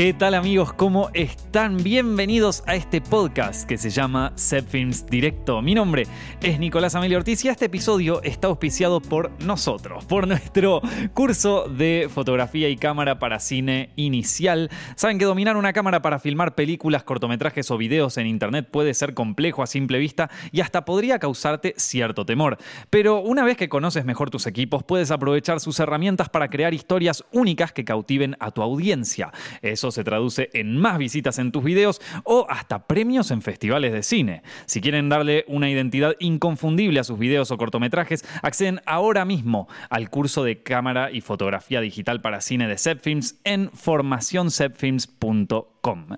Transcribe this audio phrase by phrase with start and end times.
[0.00, 0.72] ¿Qué tal amigos?
[0.72, 1.76] ¿Cómo están?
[1.76, 5.60] Bienvenidos a este podcast que se llama Set Films Directo.
[5.60, 6.06] Mi nombre
[6.40, 10.80] es Nicolás Amelio Ortiz y este episodio está auspiciado por nosotros, por nuestro
[11.12, 14.70] curso de fotografía y cámara para cine inicial.
[14.96, 19.12] Saben que dominar una cámara para filmar películas, cortometrajes o videos en internet puede ser
[19.12, 22.56] complejo a simple vista y hasta podría causarte cierto temor.
[22.88, 27.22] Pero una vez que conoces mejor tus equipos, puedes aprovechar sus herramientas para crear historias
[27.32, 29.30] únicas que cautiven a tu audiencia.
[29.60, 34.02] Eso se traduce en más visitas en tus videos o hasta premios en festivales de
[34.02, 34.42] cine.
[34.66, 40.10] Si quieren darle una identidad inconfundible a sus videos o cortometrajes, acceden ahora mismo al
[40.10, 45.70] curso de cámara y fotografía digital para cine de Zepfilms en formacionzepfilms.com.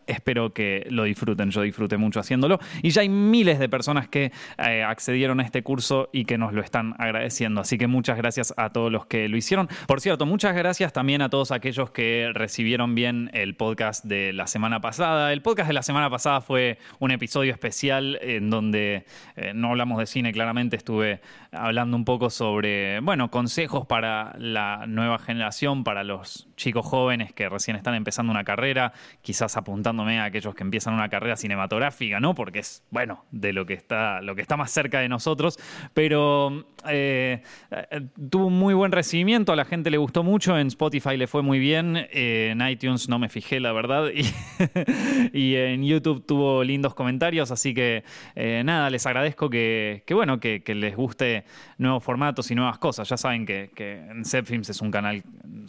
[0.06, 4.32] Espero que lo disfruten, yo disfruté mucho haciéndolo y ya hay miles de personas que
[4.58, 8.52] eh, accedieron a este curso y que nos lo están agradeciendo, así que muchas gracias
[8.56, 9.68] a todos los que lo hicieron.
[9.86, 14.48] Por cierto, muchas gracias también a todos aquellos que recibieron bien el podcast de la
[14.48, 15.32] semana pasada.
[15.32, 19.04] El podcast de la semana pasada fue un episodio especial en donde
[19.36, 21.20] eh, no hablamos de cine, claramente estuve
[21.52, 27.48] hablando un poco sobre, bueno, consejos para la nueva generación, para los chicos jóvenes que
[27.48, 32.34] recién están empezando una carrera, quizás apuntándome a aquellos que empiezan una carrera cinematográfica, ¿no?
[32.34, 35.58] Porque es, bueno, de lo que está, lo que está más cerca de nosotros,
[35.92, 37.42] pero eh,
[38.30, 41.42] tuvo un muy buen recibimiento, a la gente le gustó mucho, en Spotify le fue
[41.42, 44.06] muy bien, en iTunes no me fijé, la verdad,
[45.32, 48.04] y, en YouTube tuvo lindos comentarios, así que
[48.36, 51.44] eh, nada, les agradezco que, bueno, que, les guste
[51.76, 53.08] nuevos formatos y nuevas cosas.
[53.08, 55.22] Ya saben que, que Zepfilms es un canal,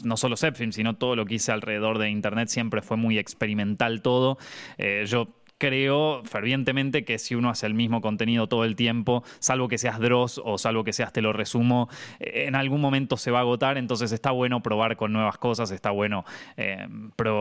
[0.04, 4.02] no solo Zepfilms, sino todo lo que hice alrededor de Internet siempre fue muy experimental
[4.02, 4.38] todo.
[4.78, 9.70] Eh, yo creo fervientemente que si uno hace el mismo contenido todo el tiempo, salvo
[9.70, 11.88] que seas Dross o salvo que seas te lo resumo,
[12.20, 15.72] eh, en algún momento se va a agotar, entonces está bueno probar con nuevas cosas,
[15.72, 16.26] está bueno
[16.58, 16.86] eh,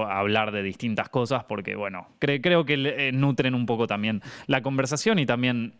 [0.09, 5.27] hablar de distintas cosas, porque bueno, creo que nutren un poco también la conversación y
[5.27, 5.75] también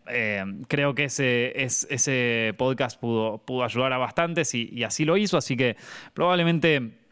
[0.67, 5.55] creo que ese, ese podcast pudo, pudo ayudar a bastantes y así lo hizo, así
[5.55, 5.77] que
[6.13, 7.02] probablemente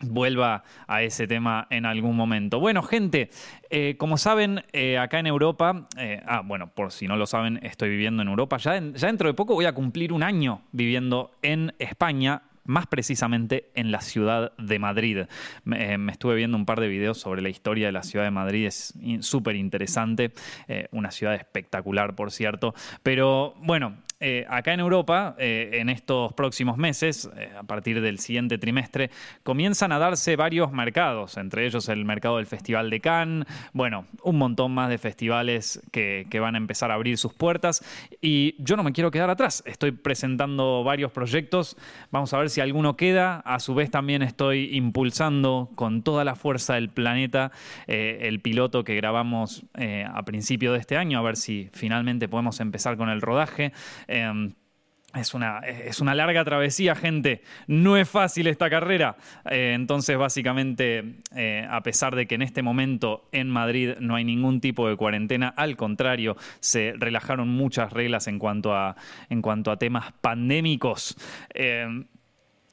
[0.00, 2.60] vuelva a ese tema en algún momento.
[2.60, 3.30] Bueno, gente,
[3.70, 7.60] eh, como saben, eh, acá en Europa, eh, ah, bueno, por si no lo saben,
[7.62, 8.58] estoy viviendo en Europa.
[8.58, 13.70] Ya, ya dentro de poco voy a cumplir un año viviendo en España más precisamente
[13.76, 15.18] en la ciudad de Madrid.
[15.64, 18.66] Me, estuve viendo un par de videos sobre la historia de la ciudad de Madrid,
[18.66, 20.32] es súper interesante,
[20.90, 22.74] una ciudad espectacular, por cierto,
[23.04, 28.18] pero bueno, eh, acá en Europa, eh, en estos próximos meses, eh, a partir del
[28.18, 29.10] siguiente trimestre,
[29.42, 34.38] comienzan a darse varios mercados, entre ellos el mercado del Festival de Cannes, bueno, un
[34.38, 37.84] montón más de festivales que, van a empezar a abrir sus puertas.
[38.22, 41.76] Y yo no me quiero quedar atrás, estoy presentando varios proyectos,
[42.10, 46.36] vamos a ver si alguno queda, a su vez también estoy impulsando con toda la
[46.36, 47.52] fuerza del planeta
[47.86, 52.96] el piloto que grabamos a principio de este año, a ver si finalmente podemos empezar
[52.96, 53.72] con el rodaje.
[54.08, 54.52] Em,
[55.14, 57.42] es una, es una, larga travesía, gente.
[57.66, 59.16] No es fácil esta carrera.
[59.50, 64.24] Eh, entonces, básicamente, eh, a pesar de que en este momento en Madrid no hay
[64.24, 68.96] ningún tipo de cuarentena, al contrario, se relajaron muchas reglas en cuanto a,
[69.30, 71.16] en cuanto a temas pandémicos.
[71.54, 72.06] Em,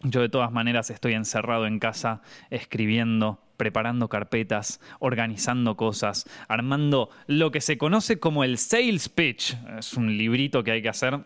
[0.01, 7.49] yo de todas maneras estoy encerrado en casa escribiendo, preparando carpetas, organizando cosas, armando lo
[7.49, 9.55] que se conoce como el sales pitch.
[9.79, 11.21] Es un librito que hay que hacer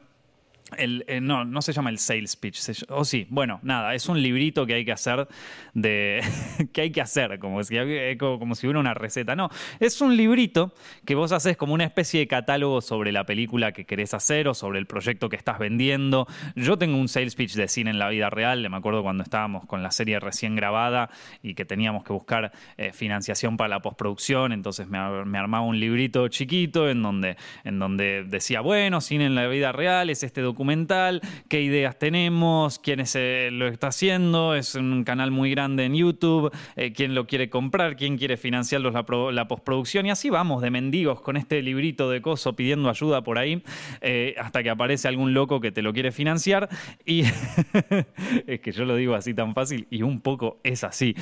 [0.78, 2.85] eh, no, no se llama el sales pitch.
[2.89, 5.28] o sí, bueno, nada, es un librito que hay que hacer
[5.73, 6.22] de.
[6.73, 9.35] que hay que hacer, como si, eh, como si hubiera una receta.
[9.35, 10.73] No, es un librito
[11.05, 14.53] que vos haces como una especie de catálogo sobre la película que querés hacer o
[14.53, 16.28] sobre el proyecto que estás vendiendo.
[16.55, 18.69] Yo tengo un sales pitch de cine en la vida real.
[18.69, 21.09] Me acuerdo cuando estábamos con la serie recién grabada
[21.41, 24.51] y que teníamos que buscar eh, financiación para la postproducción.
[24.51, 29.47] Entonces me, armaba un librito chiquito en donde, en donde decía, bueno, cine en la
[29.47, 34.56] vida real es este documento documental, qué ideas tenemos, quién es, eh, lo está haciendo,
[34.56, 38.91] es un canal muy grande en YouTube, eh, quién lo quiere comprar, quién quiere financiarlos
[38.91, 43.23] la, la, postproducción y así vamos de mendigos con este librito de coso pidiendo ayuda
[43.23, 43.61] por ahí
[44.02, 46.70] eh, hasta que aparece algún loco que te lo quiere financiar
[47.05, 47.22] y
[48.47, 51.16] es que yo lo digo así tan fácil y un poco es así.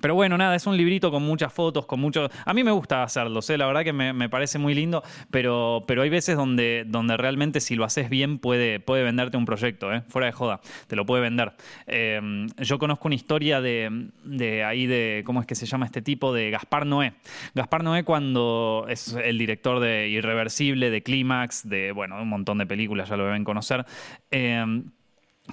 [0.00, 2.28] Pero bueno, nada, es un librito con muchas fotos, con mucho...
[2.44, 3.58] A mí me gusta hacerlo, ¿eh?
[3.58, 7.74] la verdad que me, parece muy lindo, pero, pero hay veces donde, donde realmente si
[7.74, 10.02] lo haces bien puede, puede venderte un proyecto, ¿eh?
[10.08, 11.54] fuera de joda, te lo puede vender.
[11.86, 12.20] Eh,
[12.58, 16.34] yo conozco una historia de, de, ahí de, ¿cómo es que se llama este tipo?
[16.34, 17.14] De Gaspar Noé.
[17.54, 22.66] Gaspar Noé cuando es el director de Irreversible, de Clímax, de, bueno, un montón de
[22.66, 23.86] películas, ya lo deben conocer.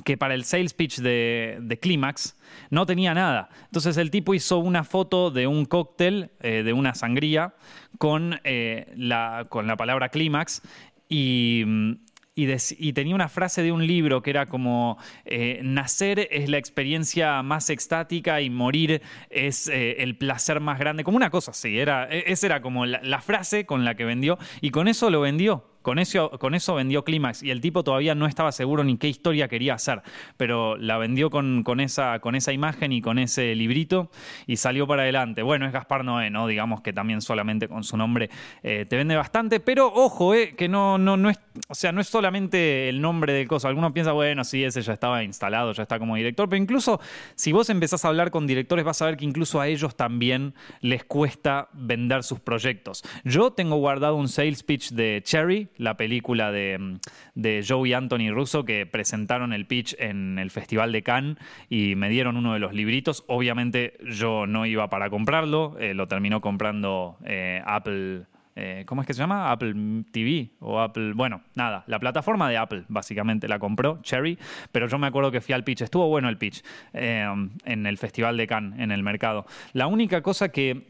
[0.03, 2.35] Que para el sales pitch de, de Climax
[2.69, 3.49] no tenía nada.
[3.65, 7.55] Entonces el tipo hizo una foto de un cóctel, eh, de una sangría,
[7.97, 9.47] con, eh, la,
[9.77, 10.61] palabra Climax
[11.07, 11.91] y, mm,
[12.35, 17.41] y, tenía una frase de un libro que era como, eh, nacer es la experiencia
[17.43, 22.25] más extática y morir es el placer más grande, como una cosa así, era, e-
[22.27, 25.74] esa era como la frase con la que vendió y con eso lo vendió.
[25.85, 29.75] Con eso, vendió Clímax y el tipo todavía no estaba seguro ni qué historia quería
[29.75, 30.01] hacer,
[30.35, 32.19] pero la vendió con, esa,
[32.51, 34.09] imagen y con ese librito
[34.47, 35.43] y salió para adelante.
[35.43, 36.47] Bueno, es Gaspar Noé, ¿no?
[36.47, 38.31] Digamos que también solamente con su nombre
[38.63, 40.97] eh, te vende bastante, pero ojo, eh, que no
[41.29, 43.67] es, o sea, no es solamente el nombre del coso.
[43.67, 46.99] Algunos piensan, bueno, sí, ese ya estaba instalado, ya está como director, pero incluso
[47.35, 50.55] si vos empezás a hablar con directores, vas a ver que incluso a ellos también
[50.81, 53.03] les cuesta vender sus proyectos.
[53.23, 56.97] Yo tengo guardado un sales pitch de Cherry, la película de,
[57.35, 61.37] de Joe y Anthony Russo que presentaron el pitch en el Festival de Cannes
[61.69, 63.23] y me dieron uno de los libritos.
[63.27, 68.23] Obviamente yo no iba para comprarlo, eh, lo terminó comprando eh, Apple.
[68.55, 69.51] eh, ¿Cómo es que se llama?
[69.51, 69.73] Apple
[70.11, 71.13] TV o Apple.
[71.13, 74.37] Bueno, nada, la plataforma de Apple básicamente la compró, Cherry,
[74.71, 76.63] pero yo me acuerdo que fui al pitch, estuvo bueno el pitch
[76.93, 79.45] en el Festival de Cannes, en el mercado.
[79.73, 80.87] La única cosa que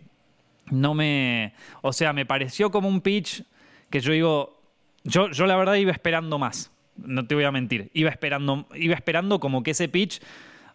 [0.72, 1.54] no me.
[1.82, 3.44] O sea, me pareció como un pitch
[3.90, 4.55] que yo digo.
[5.06, 6.72] Yo, yo la verdad iba esperando más.
[6.98, 7.92] No te voy a mentir.
[7.94, 10.22] Iba esperando, iba esperando como que ese pitch.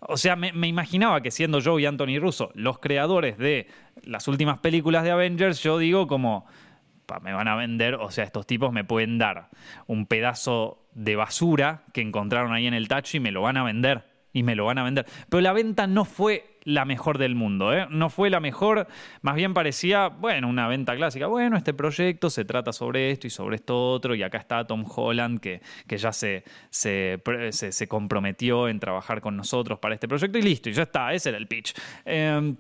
[0.01, 3.67] O sea, me, imaginaba que siendo Joe y Anthony Russo los creadores de
[4.03, 6.47] las últimas películas de Avengers, yo digo como.
[7.07, 9.51] "Pa, Me van a vender, o sea, estos tipos me pueden dar
[9.87, 13.65] un pedazo de basura que encontraron ahí en el tacho y me lo van a
[13.65, 14.05] vender.
[14.33, 15.07] Y me lo van a vender.
[15.29, 17.87] Pero la venta no fue la mejor del mundo, ¿eh?
[17.91, 18.87] No fue la mejor,
[19.23, 21.27] más bien parecía, bueno, una venta clásica.
[21.27, 24.85] Bueno, este proyecto se trata sobre esto y sobre esto otro, y acá está Tom
[24.85, 27.21] Holland, que, que ya se, se,
[27.51, 31.31] se- comprometió en trabajar con nosotros para este proyecto, y listo, y ya está, ese
[31.31, 31.75] era el pitch.
[32.05, 32.55] Eh,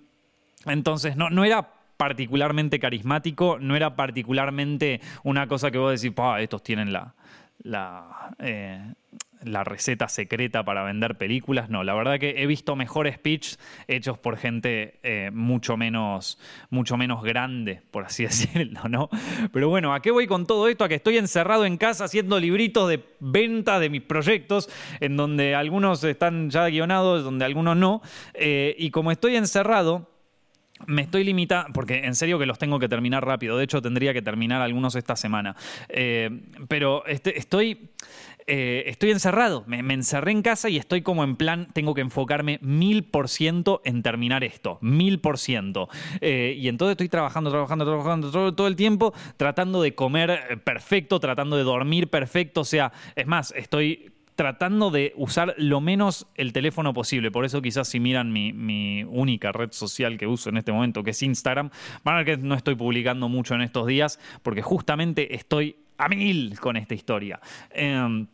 [0.66, 6.62] entonces, no, no era particularmente carismático, no era particularmente una cosa que vos decís, estos
[6.62, 7.14] tienen la,
[7.62, 8.94] la, eh,
[9.42, 11.70] la receta secreta para vender películas.
[11.70, 13.58] No, la verdad que he visto mejores pitches
[13.88, 16.38] hechos por gente eh, mucho, menos,
[16.68, 19.08] mucho menos grande, por así decirlo, ¿no?
[19.52, 20.84] Pero bueno, ¿a qué voy con todo esto?
[20.84, 24.68] A que estoy encerrado en casa haciendo libritos de venta de mis proyectos,
[25.00, 28.02] en donde algunos están ya guionados, donde algunos no.
[28.34, 30.08] Eh, y como estoy encerrado,
[30.86, 33.58] me estoy limitando, porque en serio que los tengo que terminar rápido.
[33.58, 35.54] De hecho, tendría que terminar algunos esta semana.
[35.88, 36.30] Eh,
[36.68, 37.90] pero este- estoy,
[38.52, 39.62] eh, estoy encerrado.
[39.68, 43.80] Me, encerré en casa y estoy como en plan, tengo que enfocarme mil por ciento
[43.84, 44.78] en terminar esto.
[44.80, 45.88] Mil por ciento.
[46.20, 50.56] Eh, y entonces estoy trabajando, trabajando, trabajando todo, todo el tiempo, tratando de comer eh,
[50.56, 52.62] perfecto, tratando de dormir perfecto.
[52.62, 57.30] O sea, es más, estoy tratando de usar lo menos el teléfono posible.
[57.30, 61.04] Por eso quizás si miran mi, mi única red social que uso en este momento,
[61.04, 61.70] que es Instagram,
[62.02, 66.08] van a ver que no estoy publicando mucho en estos días, porque justamente estoy a
[66.08, 67.38] mil con esta historia.
[67.70, 68.26] Em,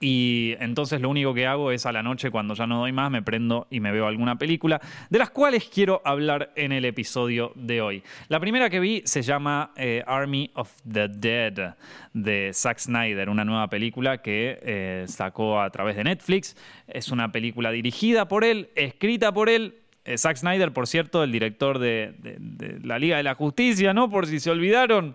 [0.00, 3.10] y entonces lo único que hago es a la noche, cuando ya no doy más,
[3.10, 4.80] me prendo y me veo alguna película,
[5.10, 8.02] de las cuales quiero hablar en el episodio de hoy.
[8.28, 11.74] La primera que vi se llama eh, Army of the Dead
[12.12, 16.56] de Zack Snyder, una nueva película que eh, sacó a través de Netflix.
[16.88, 19.76] Es una película dirigida por él, escrita por él.
[20.04, 23.92] Eh, Zack Snyder, por cierto, el director de, de- de la Liga de la Justicia,
[23.94, 24.10] ¿no?
[24.10, 25.14] Por si se olvidaron.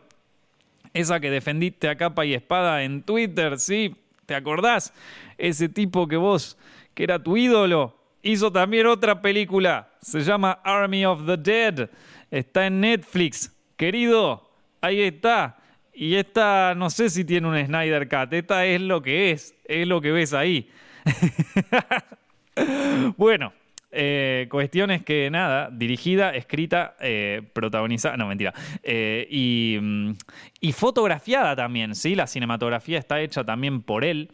[0.93, 3.95] Esa que defendiste a capa y espada en Twitter, ¿sí?
[4.31, 4.93] ¿Te acordás?
[5.37, 6.57] Ese tipo que vos,
[6.93, 9.89] que era tu ídolo, hizo también otra película.
[10.01, 11.89] Se llama Army of the Dead.
[12.29, 13.53] Está en Netflix.
[13.75, 15.57] Querido, ahí está.
[15.93, 18.31] Y esta, no sé si tiene un Snyder Cut.
[18.31, 19.53] Esta es lo que es.
[19.65, 20.69] Es lo que ves ahí.
[23.17, 23.53] Bueno,
[23.93, 30.11] eh, cuestiones que nada, dirigida, escrita, eh, protagonizada, no mentira, eh, y, mm,
[30.61, 32.15] y fotografiada también, ¿sí?
[32.15, 34.29] La cinematografía está hecha también por él.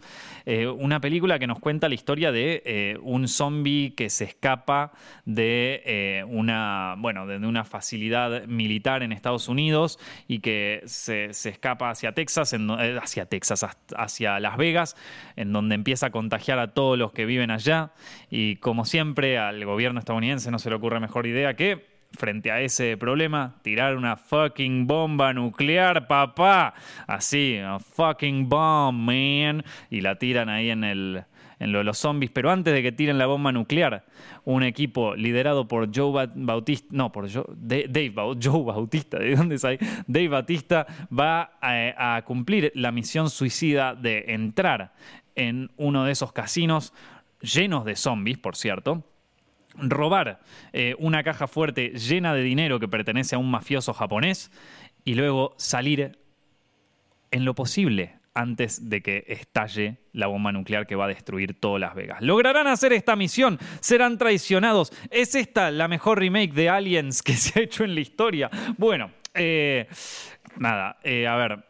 [0.77, 4.93] Una película que nos cuenta la historia de un zombie que se escapa
[5.25, 12.13] de una, bueno, de una facilidad militar en Estados Unidos y que se, escapa hacia
[12.13, 12.55] Texas,
[13.01, 13.65] hacia Texas,
[13.97, 14.95] hacia Las Vegas,
[15.35, 17.91] en donde empieza a contagiar a todos los que viven allá.
[18.29, 22.61] Y como siempre, al gobierno estadounidense no se le ocurre mejor idea que frente a
[22.61, 26.73] ese problema, tirar una fucking bomba nuclear, papá.
[27.05, 27.59] Así,
[27.95, 29.63] fucking bomb, man.
[29.89, 31.23] Y la tiran ahí en el
[31.59, 34.05] en lo de los zombies, pero antes de que tiren la bomba nuclear,
[34.45, 38.13] un equipo liderado por Joe Ba- Bautista, no, por Joe, Da- Dave
[38.43, 39.79] Joe Bautista, ¿de dónde sale?
[40.05, 44.93] Dave Batista va a, a cumplir la misión suicida de entrar
[45.33, 46.93] en uno de esos casinos
[47.41, 49.03] llenos de zombies, por cierto
[49.77, 50.39] robar
[50.73, 54.51] eh, una caja fuerte llena de dinero que pertenece a un mafioso japonés
[55.05, 56.19] y luego salir
[57.31, 61.81] en lo posible antes de que estalle la bomba nuclear que va a destruir todas
[61.81, 62.21] Las Vegas.
[62.21, 63.57] ¿Lograrán hacer esta misión?
[63.79, 64.93] ¿Serán traicionados?
[65.09, 68.49] ¿Es esta la mejor remake de Aliens que se ha hecho en la historia?
[68.77, 69.87] Bueno, eh,
[70.57, 71.65] nada, eh, a ver.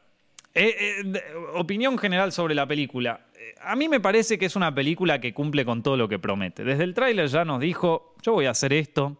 [1.55, 3.21] opinión general sobre la película
[3.61, 6.63] a mí me parece que es una película que cumple con todo lo que promete.
[6.63, 9.17] Desde el tráiler ya nos dijo, yo voy a hacer esto.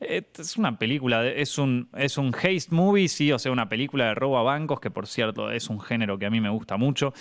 [0.00, 4.14] Es una película, es un, es un haste movie, sí, o sea, una película de
[4.14, 7.12] robo a bancos, que por cierto es un género que a mí me gusta mucho.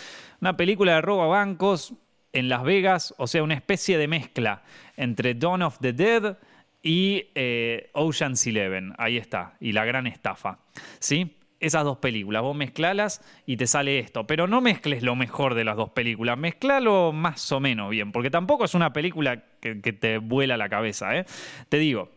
[0.41, 1.93] Una película de robo a bancos
[2.33, 4.61] en Las Vegas, o sea, una especie de mezcla
[4.95, 6.37] entre Dawn of the Dead
[6.83, 8.93] y eh, Ocean's Eleven.
[8.99, 10.59] Ahí está, y la gran estafa.
[10.99, 11.36] ¿Sí?
[11.59, 12.41] Esas dos películas.
[12.41, 14.27] Vos mezclalas y te sale esto.
[14.27, 16.37] Pero no mezcles lo mejor de las dos películas.
[16.37, 18.11] Mezclalo más o menos bien.
[18.11, 21.15] Porque tampoco es una película que, te vuela la cabeza.
[21.17, 21.25] ¿eh?
[21.69, 22.11] Te digo.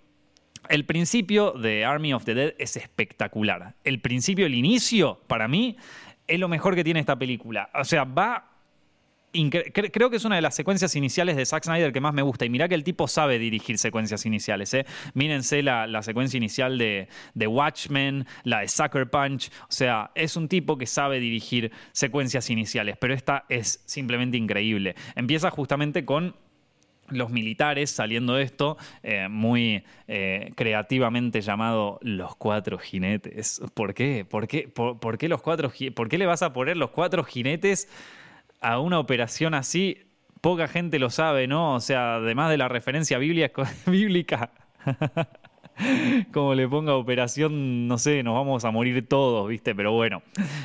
[0.68, 3.76] El principio de Army of the Dead es espectacular.
[3.82, 5.76] El principio, el inicio, para mí,
[6.26, 7.70] es lo mejor que tiene esta película.
[7.74, 8.49] O sea, va
[9.32, 12.44] creo que es una de las secuencias iniciales de Zack Snyder que más me gusta.
[12.44, 14.72] Y mirá que el tipo sabe dirigir secuencias iniciales.
[14.74, 14.86] ¿eh?
[15.14, 17.08] Mírense la, secuencia inicial de,
[17.46, 19.50] Watchmen, la de Sucker Punch.
[19.62, 22.96] O sea, es un tipo que sabe dirigir secuencias iniciales.
[22.98, 24.94] Pero esta es simplemente increíble.
[25.14, 26.34] Empieza justamente con
[27.10, 33.60] los militares saliendo de esto, eh, muy eh, creativamente llamado los cuatro jinetes.
[33.74, 34.24] ¿Por qué?
[34.24, 34.68] ¿Por qué?
[34.68, 37.88] ¿Por, qué los cuatro ¿Por qué le vas a poner los cuatro jinetes?
[38.60, 39.98] A una operación así,
[40.40, 41.74] poca gente lo sabe, ¿no?
[41.74, 43.18] O sea, además de la referencia
[43.86, 44.50] bíblica,
[46.32, 49.74] como le ponga operación, no sé, nos vamos a morir todos, ¿viste?
[49.74, 50.22] Pero bueno,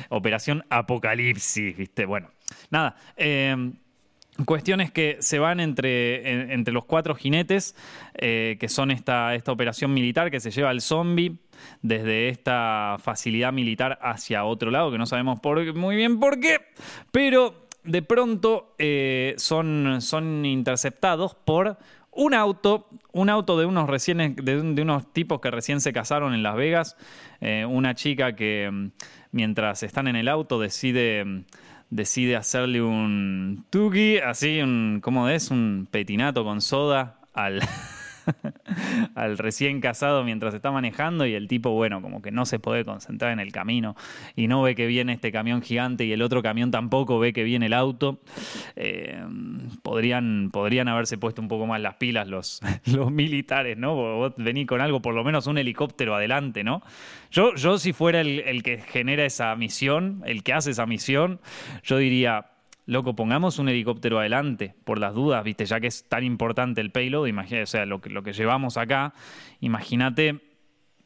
[0.08, 2.06] operación apocalipsis, ¿viste?
[2.06, 2.30] Bueno,
[2.70, 2.96] nada.
[3.16, 3.74] Em,
[4.44, 7.74] cuestiones que se van entre, entre los cuatro jinetes,
[8.14, 11.38] eh, que son esta, esta operación militar que se lleva al zombie
[11.80, 15.40] desde esta facilidad militar hacia otro lado, que no sabemos
[15.74, 16.58] muy bien por qué,
[17.12, 21.78] pero de pronto eh, son, son interceptados por
[22.10, 26.42] un auto, un auto de unos, recién, de, unos tipos que recién se casaron en
[26.42, 26.96] Las Vegas,
[27.40, 28.90] eh, una chica que mm,
[29.32, 31.44] mientras están en el auto decide, mm,
[31.90, 35.50] decide hacerle un tugi, así, un, ¿cómo es?
[35.50, 37.60] Un petinato con soda al...
[39.14, 42.84] al recién casado mientras está manejando y el tipo, bueno, como que no se puede
[42.84, 43.96] concentrar en el camino
[44.34, 47.44] y no ve que viene este camión gigante y el otro camión tampoco ve que
[47.44, 48.20] viene el auto.
[48.76, 49.24] Eh,
[49.82, 52.60] podrían, podrían haberse puesto un poco más las pilas los,
[53.10, 53.94] militares, ¿no?
[53.94, 56.82] Vos venís con algo, por lo menos un helicóptero adelante, ¿no?
[57.30, 61.40] Yo, yo si fuera el que genera esa misión, el que hace esa misión,
[61.82, 62.46] yo diría,
[62.86, 66.90] loco, pongamos un helicóptero adelante, por las dudas, viste, ya que es tan importante el
[66.90, 69.12] payload, imagínate, o sea, lo que, lo que llevamos acá,
[69.60, 70.40] imagínate,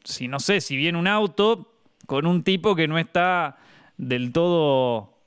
[0.03, 1.73] si no sé, si viene un auto
[2.05, 3.57] con un tipo que no está
[3.97, 5.17] del todo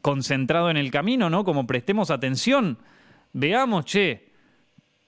[0.00, 1.44] concentrado en el camino, ¿no?
[1.44, 2.78] Como prestemos atención,
[3.32, 4.32] veamos, che,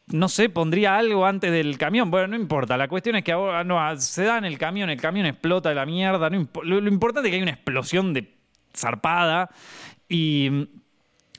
[0.06, 2.10] no sé, pondría algo antes del camión.
[2.10, 2.76] Bueno, no importa.
[2.76, 5.74] La cuestión es que ahora no, se da en el camión, el camión explota de
[5.74, 6.30] la mierda.
[6.30, 8.34] lo, importante es que hay una explosión de
[8.76, 9.50] zarpada
[10.08, 10.68] y,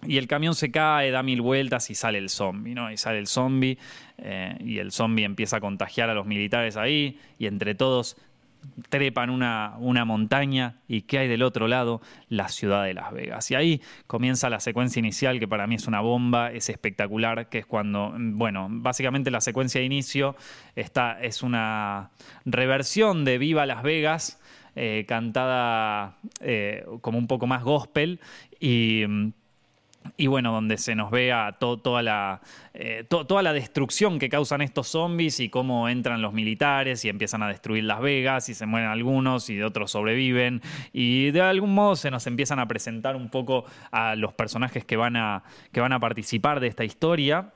[0.07, 2.91] el camión se cae, da mil vueltas y sale el zombie, ¿no?
[2.91, 3.77] Y sale el zombie
[4.19, 8.15] eh, y el zombie empieza a contagiar a los militares ahí y entre todos
[8.89, 12.01] trepan una, una, montaña y ¿qué hay del otro lado?
[12.29, 13.49] La ciudad de Las Vegas.
[13.51, 17.59] Y ahí comienza la secuencia inicial, que para mí es una bomba, es espectacular, que
[17.59, 20.35] es cuando, bueno, básicamente la secuencia de inicio
[20.75, 22.11] está, es una
[22.45, 24.39] reversión de Viva Las Vegas,
[24.75, 28.19] eh, cantada eh, como un poco más gospel
[28.59, 29.03] y...
[30.17, 32.41] Y bueno, donde se nos vea toda, la,
[32.73, 37.41] eh, toda la destrucción que causan estos zombies y cómo entran los militares y empiezan
[37.43, 40.61] a destruir Las Vegas y se mueren algunos y otros sobreviven.
[40.93, 44.95] Y de algún modo se nos empiezan a presentar un poco a los personajes que
[44.95, 47.51] van a, que van a participar de esta historia.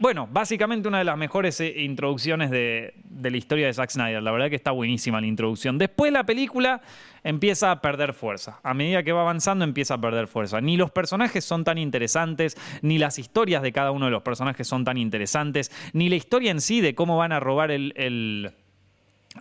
[0.00, 4.22] Bueno, básicamente una de las mejores eh, introducciones de, la historia de Zack Snyder.
[4.22, 5.76] La verdad que está buenísima la introducción.
[5.76, 6.80] Después la película
[7.22, 8.60] empieza a perder fuerza.
[8.62, 10.58] A medida que va avanzando empieza a perder fuerza.
[10.62, 14.66] Ni los personajes son tan interesantes, ni las historias de cada uno de los personajes
[14.66, 18.54] son tan interesantes, ni la historia en sí de cómo van a robar el, el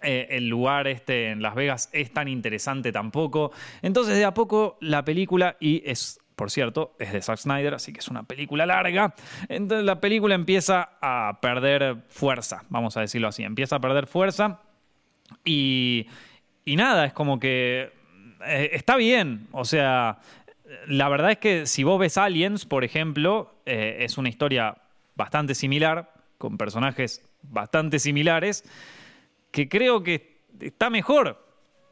[0.03, 3.53] eh, lugar este en Las Vegas es tan interesante tampoco.
[3.81, 7.91] Entonces de a poco la película, y es por cierto, es de Zack Snyder, así
[7.91, 9.13] que es una película larga.
[9.49, 13.43] Entonces la película empieza a perder fuerza, vamos a decirlo así.
[13.43, 14.61] Empieza a perder fuerza
[15.43, 16.07] y,
[16.65, 17.91] nada, es como que
[18.45, 19.47] eh, está bien.
[19.51, 20.19] O sea,
[20.87, 24.77] la verdad es que si vos ves Aliens, por ejemplo, eh, es una historia
[25.17, 28.63] bastante similar, con personajes bastante similares,
[29.51, 31.48] que creo que está mejor.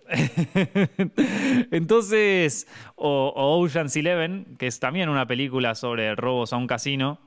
[1.72, 7.20] Entonces, o, Ocean's Eleven, que es también una película sobre robos a un casino,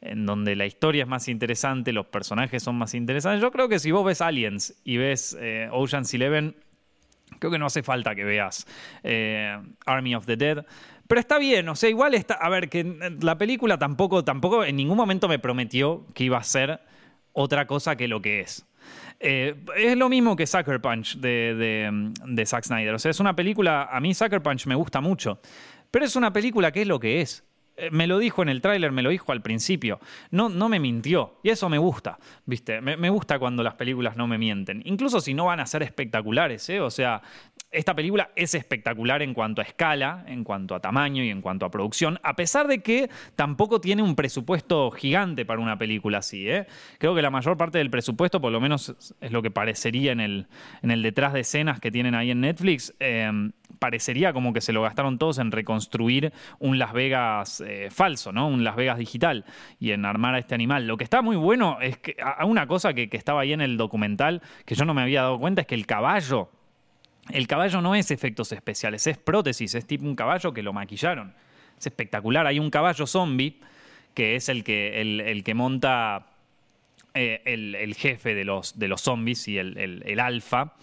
[0.00, 3.40] en donde la historia es más interesante, los personajes son más interesantes.
[3.40, 6.56] Yo creo que si vos ves Aliens y ves eh, Ocean's Eleven,
[7.38, 8.66] creo que no hace falta que veas
[9.02, 10.64] eh, Army of the Dead.
[11.06, 12.34] Pero está bien, o sea, igual está.
[12.34, 12.84] A ver, que
[13.20, 16.80] la película tampoco, tampoco en ningún momento me prometió que iba a ser
[17.32, 18.66] otra cosa que lo que es.
[19.26, 22.92] Eh, es lo mismo que Sucker Punch de, de, Zack Snyder.
[22.92, 23.88] O sea, es una película.
[23.90, 25.40] A mí Sucker Punch me gusta mucho.
[25.90, 27.42] Pero es una película que es lo que es.
[27.78, 29.98] Eh, me lo dijo en el tráiler, me lo dijo al principio.
[30.30, 31.38] No, no me mintió.
[31.42, 32.82] Y eso me gusta, ¿viste?
[32.82, 34.82] Me, me, gusta cuando las películas no me mienten.
[34.84, 36.82] Incluso si no van a ser espectaculares, ¿eh?
[36.82, 37.22] O sea,
[37.74, 41.66] esta película es espectacular en cuanto a escala, en cuanto a tamaño y en cuanto
[41.66, 46.48] a producción, a pesar de que tampoco tiene un presupuesto gigante para una película así.
[46.48, 46.66] ¿eh?
[46.98, 50.20] Creo que la mayor parte del presupuesto, por lo menos es lo que parecería en
[50.20, 50.46] el,
[50.82, 53.30] detrás de escenas que tienen ahí en Netflix, eh,
[53.78, 58.48] parecería como que se lo gastaron todos en reconstruir un Las Vegas eh, falso, ¿no?
[58.48, 59.44] Un Las Vegas digital
[59.80, 60.86] y en armar a este animal.
[60.86, 62.16] Lo que está muy bueno es que
[62.46, 65.62] una cosa que estaba ahí en el documental que yo no me había dado cuenta
[65.62, 66.50] es que el caballo
[67.30, 71.34] el caballo no es efectos especiales, es prótesis, es tipo un caballo que lo maquillaron.
[71.78, 72.46] Es espectacular.
[72.46, 73.60] Hay un caballo zombie
[74.14, 76.26] que es el que, el, que monta
[77.14, 80.74] eh, el, jefe de los, de los zombies y el, alfa,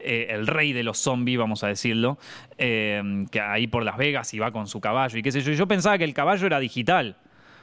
[0.00, 2.18] eh, el rey de los zombies, vamos a decirlo,
[2.58, 5.52] eh, que ahí por Las Vegas y va con su caballo y qué sé yo.
[5.52, 7.16] Yo pensaba que el caballo era digital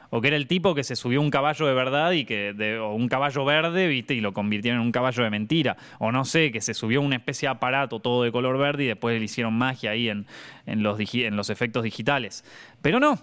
[0.09, 2.93] o que era el tipo que se subió un caballo de verdad y que o
[2.93, 4.13] un caballo verde, ¿viste?
[4.13, 7.15] Y lo convirtieron en un caballo de mentira, o no sé, que se subió una
[7.15, 10.25] especie de aparato todo de color verde y después le hicieron magia ahí en,
[10.65, 12.43] en, los, en los efectos digitales.
[12.81, 13.19] Pero no,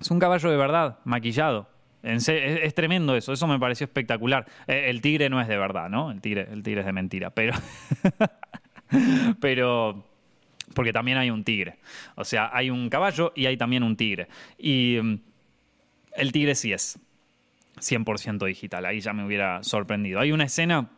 [0.00, 1.68] es un caballo de verdad, maquillado.
[2.02, 4.46] Es, tremendo eso, eso me pareció espectacular.
[4.68, 6.12] Eh, el tigre no es de verdad, ¿no?
[6.12, 7.52] El tigre, el tigre es de mentira, pero.
[9.40, 10.04] pero.
[10.72, 11.78] Porque también hay un tigre.
[12.14, 14.28] O sea, hay un caballo y hay también un tigre.
[14.56, 15.18] Y mm,
[16.16, 16.98] el tigre sí es
[17.76, 20.20] 100% digital, ahí ya me hubiera sorprendido.
[20.20, 20.88] Hay una escena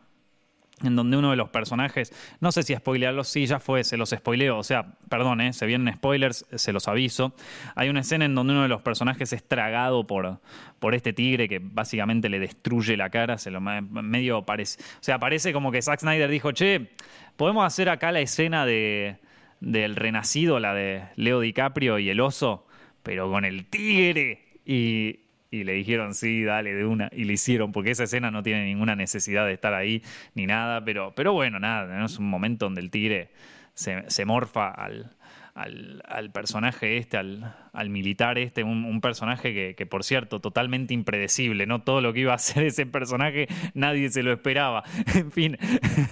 [0.83, 4.11] en donde uno de los personajes, no sé si spoilearlo, sí, ya fue, se los
[4.11, 5.53] spoileo, o sea, perdón, ¿eh?
[5.53, 7.35] se vienen spoilers, se los aviso.
[7.75, 10.41] Hay una escena en donde uno de los personajes es tragado por,
[10.79, 15.19] por este tigre que básicamente le destruye la cara, se lo medio parece, o sea,
[15.19, 16.91] parece como que Zack Snyder dijo, che,
[17.37, 19.19] podemos hacer acá la escena de,
[19.61, 22.67] del renacido, la de Leo DiCaprio y el oso,
[23.03, 24.48] pero con el tigre.
[24.69, 27.09] Y, le dijeron, sí, dale, de una.
[27.11, 30.03] Y le hicieron, porque esa escena no tiene ninguna necesidad de estar ahí
[30.35, 30.85] ni nada.
[30.85, 33.31] Pero, pero bueno, nada, es un momento donde el tigre
[33.73, 35.17] se, morfa al,
[35.55, 41.81] al, personaje este, al, militar este, un, personaje que, por cierto, totalmente impredecible, ¿no?
[41.81, 44.85] Todo lo que iba a hacer ese personaje nadie se lo esperaba.
[45.15, 45.57] en fin.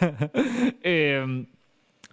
[0.82, 1.46] eh,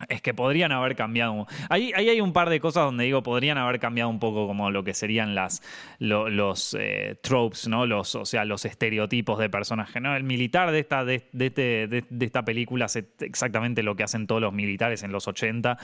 [0.10, 1.48] es que podrían haber cambiado.
[1.70, 4.72] Ahí, ahí, hay un par de cosas donde digo, podrían haber cambiado un poco como
[4.72, 5.62] lo que serían las,
[6.00, 7.86] los eh, tropes, ¿no?
[7.86, 10.00] Los, o sea, los estereotipos de personaje.
[10.00, 10.16] ¿no?
[10.16, 14.42] El militar de esta, de, este, de, esta película hace exactamente lo que hacen todos
[14.42, 15.78] los militares en los 80.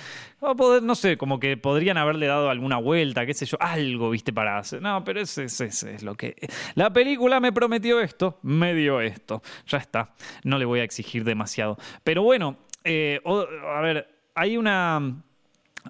[0.82, 4.58] no sé, como que podrían haberle dado alguna vuelta, qué sé yo, algo, viste, para
[4.58, 4.82] hacer.
[4.82, 6.36] No, pero ese, es lo que.
[6.76, 9.42] La película me prometió esto, me dio esto.
[9.68, 10.14] Ya está.
[10.44, 11.78] No le voy a exigir demasiado.
[12.04, 12.58] Pero bueno.
[12.92, 15.22] Eh, a ver, hay una...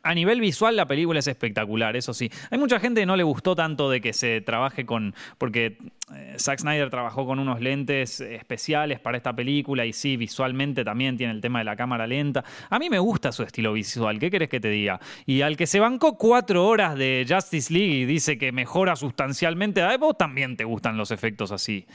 [0.04, 2.30] A nivel visual la película es espectacular, eso sí.
[2.52, 5.16] Hay mucha gente que no le gustó tanto de que se trabaje con...
[5.38, 5.78] Porque
[6.14, 11.18] eh, Zack Snyder trabajó con unos lentes especiales para esta película y sí, visualmente también
[11.18, 12.44] tiene el tema de la cámara lenta.
[12.70, 15.00] A mí me gusta su estilo visual, ¿qué querés que te diga?
[15.26, 19.82] Y al que se bancó cuatro horas de Justice League y dice que mejora sustancialmente,
[19.82, 21.88] a vos también te gustan los efectos así.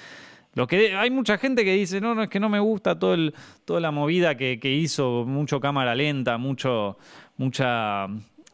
[0.55, 3.15] Lo que hay mucha gente que dice, no, no, es que no me gusta todo
[3.15, 6.97] el, toda la movida que, hizo, mucho cámara lenta, mucho,
[7.37, 8.07] mucha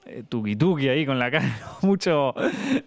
[0.06, 2.34] eh, tuki tuki ahí con la cara, mucho,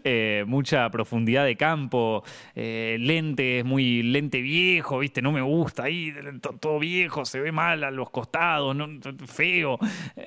[0.04, 2.23] eh, mucha profundidad de campo,
[2.56, 6.12] eh, lente, muy lente viejo, viste, no me gusta, ahí
[6.60, 8.88] todo viejo, se ve mal a los costados, no,
[9.28, 9.78] feo.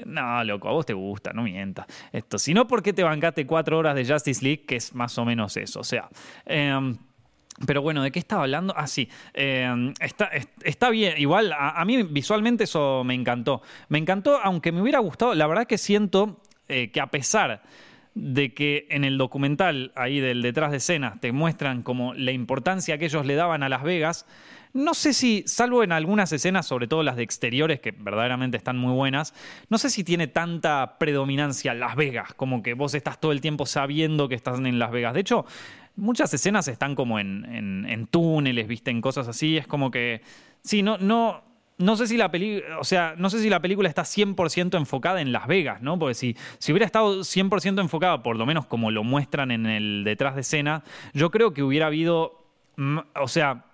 [0.04, 1.86] No, loco, a vos te gusta, no mientas.
[2.12, 4.64] Esto, si no, ¿por qué te bancaste cuatro horas de Justice League?
[4.64, 6.08] Que es más o menos eso, o sea...
[6.44, 6.96] Em,
[7.64, 8.74] pero bueno, ¿de qué estaba hablando?
[8.76, 9.08] Ah, sí.
[9.32, 10.30] Está,
[10.62, 11.14] está, bien.
[11.16, 13.62] Igual, a, mí visualmente eso me encantó.
[13.88, 15.34] Me encantó, aunque me hubiera gustado.
[15.34, 17.62] La verdad que siento eh, que a pesar
[18.14, 22.96] de que en el documental ahí del detrás de escenas te muestran como la importancia
[22.96, 24.26] que ellos le daban a Las Vegas.
[24.72, 28.76] No sé si, salvo en algunas escenas, sobre todo las de exteriores, que verdaderamente están
[28.76, 29.32] muy buenas,
[29.70, 33.64] no sé si tiene tanta predominancia Las Vegas, como que vos estás todo el tiempo
[33.64, 35.14] sabiendo que estás en Las Vegas.
[35.14, 35.46] De hecho,
[35.96, 39.56] muchas escenas están como en, túneles, viste, en cosas así.
[39.56, 40.22] Es como que,
[40.62, 41.42] sí, no, no,
[41.78, 42.30] no sé si la
[42.78, 45.98] o sea, no sé si la película está 100% enfocada en Las Vegas, ¿no?
[45.98, 50.04] Porque si, si hubiera estado 100% enfocada, por lo menos como lo muestran en el
[50.04, 52.46] detrás de escena, yo creo que hubiera habido,
[53.14, 53.64] o sea,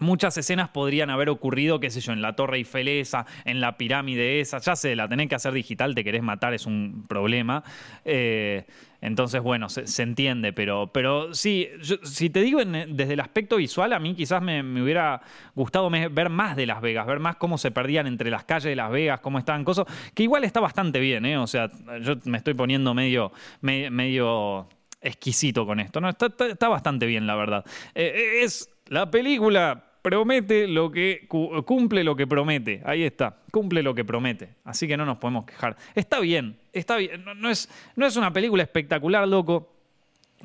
[0.00, 3.76] Muchas escenas podrían haber ocurrido, qué sé yo, en la Torre Eiffel esa, en la
[3.76, 4.58] pirámide esa.
[4.58, 7.62] Ya sé, la tenés que hacer digital, te querés matar, es un problema.
[8.04, 8.64] Eh,
[9.02, 11.68] entonces, bueno, se, entiende, pero, pero sí,
[12.04, 15.20] si te digo desde el aspecto visual, a mí quizás me, hubiera
[15.56, 18.76] gustado ver más de Las Vegas, ver más cómo se perdían entre las calles de
[18.76, 21.36] Las Vegas, cómo estaban cosas, que igual está bastante bien, ¿eh?
[21.36, 21.68] O sea,
[22.00, 24.68] yo me estoy poniendo medio, medio,
[25.00, 26.08] exquisito con esto, ¿no?
[26.08, 27.64] Está, bastante bien, la verdad.
[27.96, 31.26] Eh, es la película promete lo que
[31.64, 32.82] cumple lo que promete.
[32.84, 34.56] Ahí está, cumple lo que promete.
[34.64, 35.76] Así que no nos podemos quejar.
[35.94, 37.24] Está bien, está bien.
[37.24, 39.72] No, es, no es, una película espectacular, loco,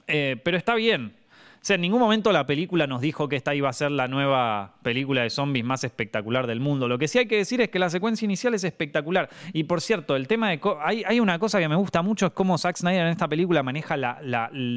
[0.06, 1.17] eh, pero está bien.
[1.68, 4.76] Sea, en ningún momento la película nos dijo que esta iba a ser la nueva
[4.84, 6.88] película de zombies más espectacular del mundo.
[6.88, 9.28] Lo que sí hay que decir es que la secuencia inicial es espectacular.
[9.52, 10.62] Y por cierto, el tema de.
[10.82, 13.98] Hay, una cosa que me gusta mucho: es cómo Zack Snyder en esta película maneja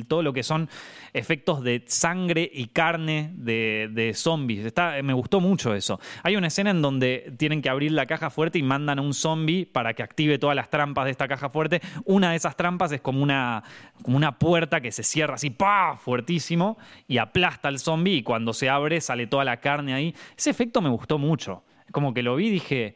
[0.09, 0.68] todo lo que son
[1.12, 4.66] efectos de sangre y carne de, zombies.
[4.66, 6.00] Está, me gustó mucho eso.
[6.24, 9.14] Hay una escena en donde tienen que abrir la caja fuerte y mandan a un
[9.14, 11.81] zombie para que active todas las trampas de esta caja fuerte.
[12.05, 13.62] Una de esas trampas es como una,
[14.03, 15.94] como una puerta que se cierra así, ¡pah!
[15.94, 20.14] fuertísimo y aplasta al zombie y cuando se abre sale toda la carne ahí.
[20.36, 21.64] Ese efecto me gustó mucho.
[21.92, 22.94] Como que lo vi y dije,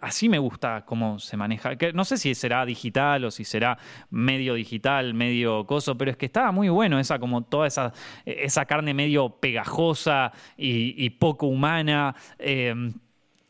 [0.00, 1.72] así me gusta cómo se maneja.
[1.94, 3.78] no sé si será digital o si será
[4.10, 7.92] medio digital, medio coso, pero es que estaba muy bueno esa, como toda esa,
[8.24, 12.14] esa carne medio pegajosa y, poco humana.
[12.38, 12.74] Eh,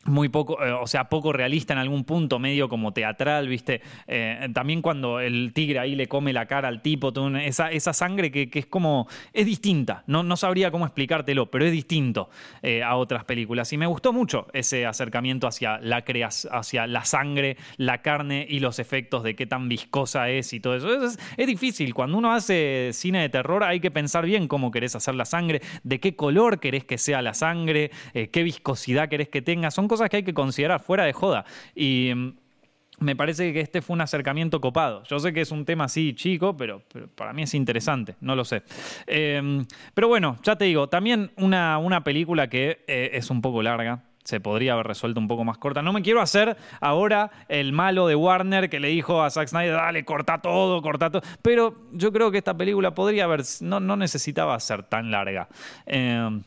[0.07, 3.81] muy poco, eh, o sea, poco realista en algún punto, medio como teatral, ¿viste?
[4.07, 8.31] Eh, también cuando el tigre ahí le come la cara al tipo, esa, esa sangre
[8.31, 12.29] que, es como, es distinta, no, no sabría cómo explicártelo, pero es distinto
[12.61, 13.71] eh, a otras películas.
[13.73, 16.03] Y me gustó mucho ese acercamiento hacia la,
[16.51, 20.75] hacia la sangre, la carne y los efectos de qué tan viscosa es y todo
[20.75, 21.05] eso.
[21.05, 24.95] Es, es difícil, cuando uno hace cine de terror hay que pensar bien cómo querés
[24.95, 29.41] hacer la sangre, de qué color querés que sea la sangre, qué viscosidad querés que
[29.41, 31.43] tenga, son cosas cosas que hay que considerar fuera de joda.
[31.73, 32.33] Y mm,
[32.99, 35.03] me parece que este fue un acercamiento copado.
[35.03, 36.83] Yo sé que es un tema así chico, pero,
[37.15, 38.63] para mí es interesante, no lo sé.
[39.07, 43.61] Em, pero bueno, ya te digo, también una, una película que eh, es un poco
[43.61, 44.03] larga.
[44.23, 45.81] Se podría haber resuelto un poco más corta.
[45.81, 49.75] No me quiero hacer ahora el malo de Warner que le dijo a Zack Snyder,
[49.75, 51.21] dale, corta todo, corta todo.
[51.41, 55.47] Pero yo creo que esta película podría haber, no, no necesitaba ser tan larga.
[55.85, 56.41] Eh,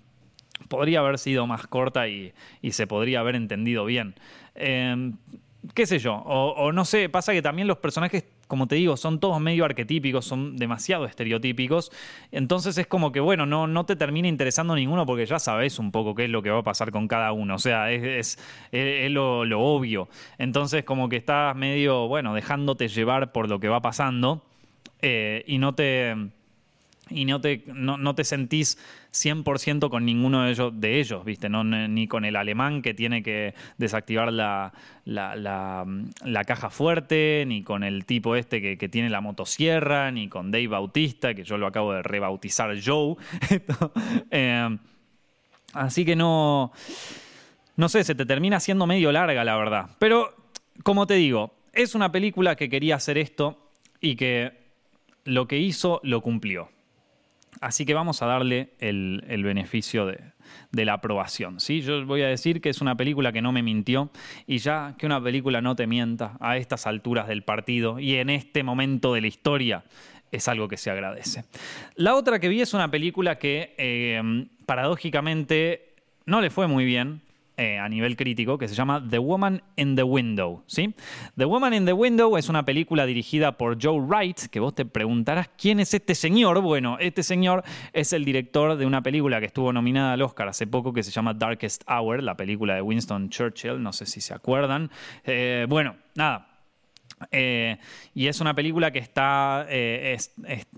[0.69, 2.33] podría haber sido más corta y,
[2.71, 4.15] se podría haber entendido bien.
[4.55, 5.17] Em,
[5.75, 9.21] qué sé yo, o, no sé, pasa que también los personajes, como te digo, son
[9.21, 11.93] todos medio arquetípicos, son demasiado estereotípicos,
[12.33, 15.93] entonces es como que, bueno, no, no te termina interesando ninguno porque ya sabes un
[15.93, 18.39] poco qué es lo que va a pasar con cada uno, o sea, es,
[18.73, 23.83] es, lo, obvio, entonces como que estás medio, bueno, dejándote llevar por lo que va
[23.83, 24.43] pasando
[25.03, 26.15] eh, y no te
[27.11, 28.79] y no te, no, te sentís
[29.13, 31.49] 100% con ninguno de ellos, ¿viste?
[31.49, 34.73] No, ni con el alemán que tiene que desactivar la,
[35.05, 40.69] la, caja fuerte, ni con el tipo este que, tiene la motosierra, ni con Dave
[40.69, 43.17] Bautista, que yo lo acabo de rebautizar Joe.
[44.33, 44.79] Eh,
[45.73, 46.73] así que no,
[47.77, 49.91] no sé, se te termina siendo medio larga, la verdad.
[49.99, 50.35] Pero,
[50.83, 53.71] como te digo, es una película que quería hacer esto
[54.01, 54.53] y que
[55.25, 56.69] lo que hizo lo cumplió.
[57.61, 61.61] Así que vamos a darle el, beneficio de, la aprobación.
[61.61, 61.83] ¿sí?
[61.83, 64.11] Yo voy a decir que es una película que no me mintió
[64.47, 68.31] y ya que una película no te mienta a estas alturas del partido y en
[68.31, 69.85] este momento de la historia
[70.33, 71.45] es algo que se agradece.
[71.97, 75.95] La otra que vi es una película que eh, paradójicamente
[76.25, 77.21] no le fue muy bien,
[77.61, 80.65] eh, a nivel crítico que se llama The Woman in the Window.
[80.67, 80.95] ¿sí?
[81.37, 84.87] The Woman in the Window es una película dirigida por Joe Wright, que vos te
[84.87, 86.63] preguntarás quién es este señor.
[86.63, 90.67] Bueno, este señor es el director de una película que estuvo nominada al Oscar hace
[90.67, 94.33] poco que se llama Darkest Hour, la película de Winston Churchill, no sé si se
[94.33, 94.91] acuerdan.
[95.25, 96.50] Eh, bueno, nada,
[97.31, 97.77] Eh,
[98.15, 99.67] y es una película que está.
[99.69, 100.17] Eh,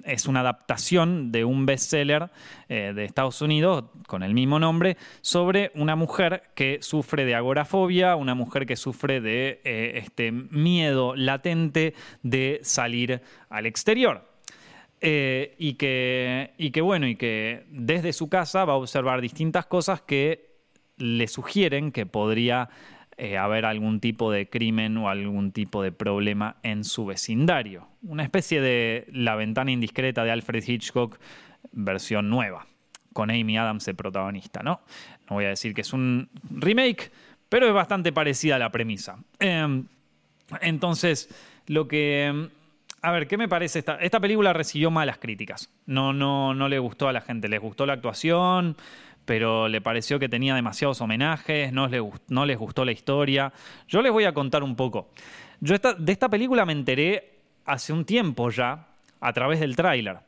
[0.05, 2.31] es, una adaptación de un bestseller
[2.68, 8.16] eh, de Estados Unidos con el mismo nombre sobre una mujer que sufre de agorafobia,
[8.16, 14.28] una mujer que sufre de este miedo latente de salir al exterior.
[15.00, 20.00] y, que, y que bueno, y que desde su casa va a observar distintas cosas
[20.02, 20.52] que
[20.96, 22.68] le sugieren que podría
[23.16, 27.88] eh, haber algún tipo de crimen o algún tipo de problema en su vecindario.
[28.03, 31.18] Una especie de La ventana indiscreta de Alfred Hitchcock
[31.72, 32.66] versión nueva,
[33.12, 34.81] con Amy Adams de protagonista, ¿no?
[35.29, 37.11] No voy a decir que es un remake,
[37.48, 39.18] pero es bastante parecida a la premisa.
[39.38, 39.87] Em,
[40.61, 41.29] entonces,
[41.66, 42.48] lo que...
[43.05, 43.96] A ver, ¿qué me parece esta?
[43.96, 45.70] Esta película recibió malas críticas.
[45.87, 47.48] No, no, no le gustó a la gente.
[47.48, 48.77] Les gustó la actuación,
[49.25, 53.53] pero le pareció que tenía demasiados homenajes, no les, gustó la historia.
[53.89, 55.11] Yo les voy a contar un poco.
[55.61, 58.89] Yo de esta película me enteré hace un tiempo ya,
[59.21, 60.19] a través del tráiler.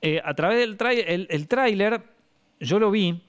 [0.00, 2.02] Eh, a través del tráiler, el, tráiler,
[2.60, 3.22] yo lo vi,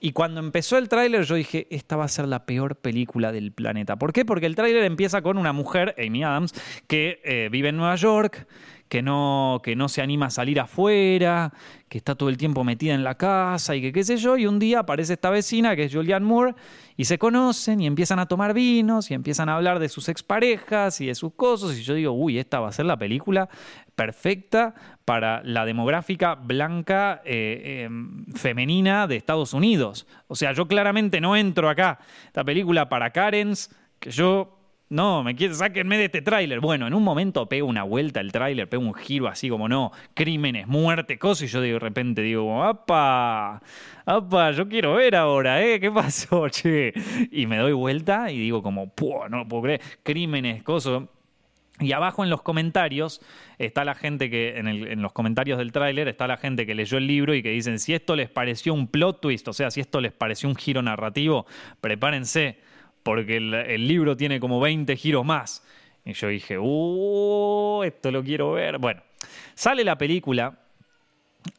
[0.00, 3.52] y cuando empezó el tráiler yo dije, esta va a ser la peor película del
[3.52, 3.96] planeta.
[3.96, 4.24] ¿Por qué?
[4.24, 6.52] Porque el tráiler empieza con una mujer, Amy Adams,
[6.86, 8.46] que eh, vive en Nueva York,
[8.88, 11.52] que no, que no se anima a salir afuera,
[11.88, 14.46] que está todo el tiempo metida en la casa y que qué sé yo, y
[14.46, 16.54] un día aparece esta vecina que es Julianne Moore
[16.96, 21.00] y se conocen y empiezan a tomar vinos y empiezan a hablar de sus exparejas
[21.00, 23.48] y de sus cosas y yo digo, uy, esta va a ser la película
[23.94, 24.74] perfecta
[25.04, 30.06] para la demográfica blanca eh, em, femenina de Estados Unidos.
[30.28, 31.98] O sea, yo claramente no entro acá.
[32.26, 34.57] Esta película para Karens, que yo
[34.90, 36.60] no, me quiere, sáquenme de este tráiler.
[36.60, 39.92] Bueno, en un momento pego una vuelta el tráiler, pego un giro así como no,
[40.14, 43.60] crímenes, muerte, cosas, y yo de repente digo, ¡apa!
[44.06, 44.50] ¡apa!
[44.52, 45.78] Yo quiero ver ahora, ¿eh?
[45.78, 46.94] ¿Qué pasó, che?
[47.30, 48.92] Y me doy vuelta y digo como.
[49.28, 51.02] No lo puedo creer, crímenes, cosas.
[51.80, 53.20] Y abajo en los comentarios
[53.58, 56.96] está la gente que, en, en los comentarios del tráiler, está la gente que leyó
[56.98, 59.80] el libro y que dicen, si esto les pareció un plot twist, o sea, si
[59.80, 61.46] esto les pareció un giro narrativo,
[61.80, 62.58] prepárense
[63.08, 65.64] porque el, libro tiene como 20 giros más.
[66.04, 67.82] Y yo dije, ¡uh!
[67.82, 68.76] Esto lo quiero ver.
[68.76, 69.00] Bueno,
[69.54, 70.58] sale la película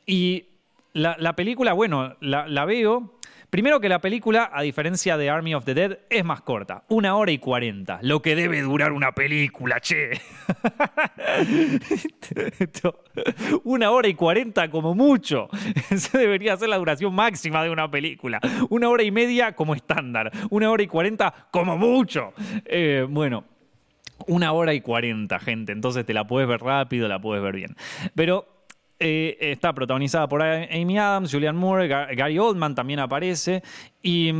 [0.05, 0.45] y
[0.93, 3.18] la, película, bueno, la, veo.
[3.49, 7.15] Primero que la película, a diferencia de Army of the Dead, es más corta, una
[7.15, 10.11] hora y cuarenta, lo que debe durar una película, che.
[13.63, 15.49] una hora y cuarenta como mucho.
[15.89, 18.39] Esa debería ser la duración máxima de una película.
[18.69, 22.33] Una hora y media como estándar, una hora y cuarenta como mucho.
[22.65, 23.45] Eh, bueno,
[24.27, 25.71] una hora y cuarenta, gente.
[25.71, 27.75] Entonces te la puedes ver rápido, la puedes ver bien.
[28.13, 28.58] Pero
[28.99, 33.63] eh, está protagonizada por Amy Adams, Julianne Moore, Gary Oldman también aparece.
[34.03, 34.33] Y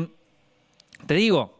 [1.06, 1.58] te digo,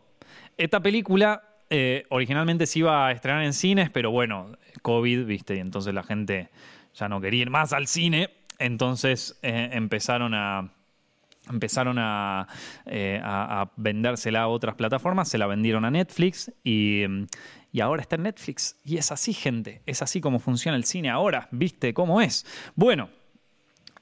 [0.58, 5.60] esta película eh, originalmente se iba a estrenar en cines, pero bueno, COVID, viste, y
[5.60, 6.50] entonces la gente
[6.94, 8.32] ya no quería ir más al cine.
[8.58, 10.74] Entonces eh, empezaron a
[11.50, 12.48] empezaron a,
[12.86, 17.06] a, vendérsela a otras plataformas, se la vendieron a Netflix y,
[17.72, 18.80] y ahora está en Netflix.
[18.84, 19.82] Y es así, gente.
[19.86, 21.48] Es así como funciona el cine ahora.
[21.52, 22.46] ¿Viste cómo es?
[22.76, 23.10] Bueno,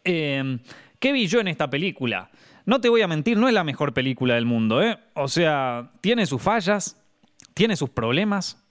[0.04, 0.60] em,
[1.00, 2.30] ¿qué vi yo en esta película?
[2.66, 4.98] No te voy a mentir, no es la mejor película del mundo, ¿eh?
[5.14, 7.02] O sea, tiene sus fallas,
[7.54, 8.62] tiene sus problemas,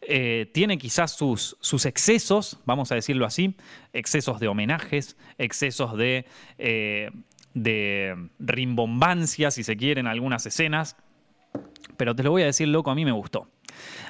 [0.00, 1.56] eh, tiene quizás sus,
[1.86, 3.56] excesos, vamos a decirlo así,
[3.92, 6.26] excesos de homenajes, excesos de,
[6.58, 7.10] eh,
[7.54, 10.96] de rimbombancia, si se quieren, algunas escenas.
[11.96, 13.48] Pero te lo voy a decir, loco, a mí me gustó.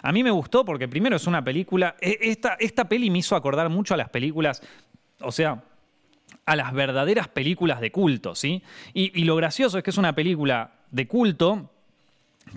[0.02, 3.36] A mí me gustó porque primero es una película, e, esta, esta peli me hizo
[3.36, 4.62] acordar mucho a las películas,
[5.20, 5.62] o sea,
[6.44, 8.62] a las verdaderas películas de culto, ¿sí?
[8.94, 11.70] Y, lo gracioso es que es una película de culto,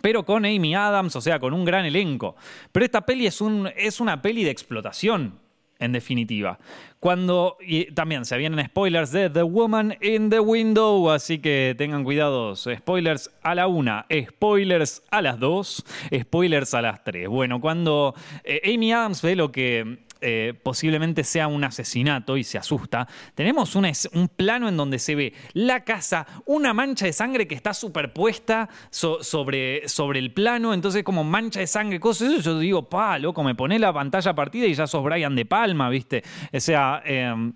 [0.01, 2.35] pero con Amy Adams, o sea, con un gran elenco.
[2.71, 5.39] Pero esta peli es, un, es una peli de explotación
[5.79, 6.59] en definitiva.
[6.99, 12.03] Cuando, y también se vienen spoilers de The Woman in the Window, así que tengan
[12.03, 12.55] cuidado.
[12.55, 17.29] Spoilers a la una, spoilers a las dos, spoilers a las tres.
[17.29, 18.13] Bueno, cuando
[18.43, 23.75] eh, Amy Adams ve lo que eh, posiblemente sea un asesinato y se asusta, tenemos
[23.75, 23.89] un,
[24.35, 29.87] plano en donde se ve la casa, una mancha de sangre que está superpuesta sobre,
[29.87, 33.55] sobre el plano, entonces como mancha de sangre, cosas, eso yo digo, pa, loco, me
[33.55, 36.23] pone la pantalla partida y ya sos Brian de Palma, ¿viste?
[36.53, 37.01] O sea...
[37.05, 37.53] Em,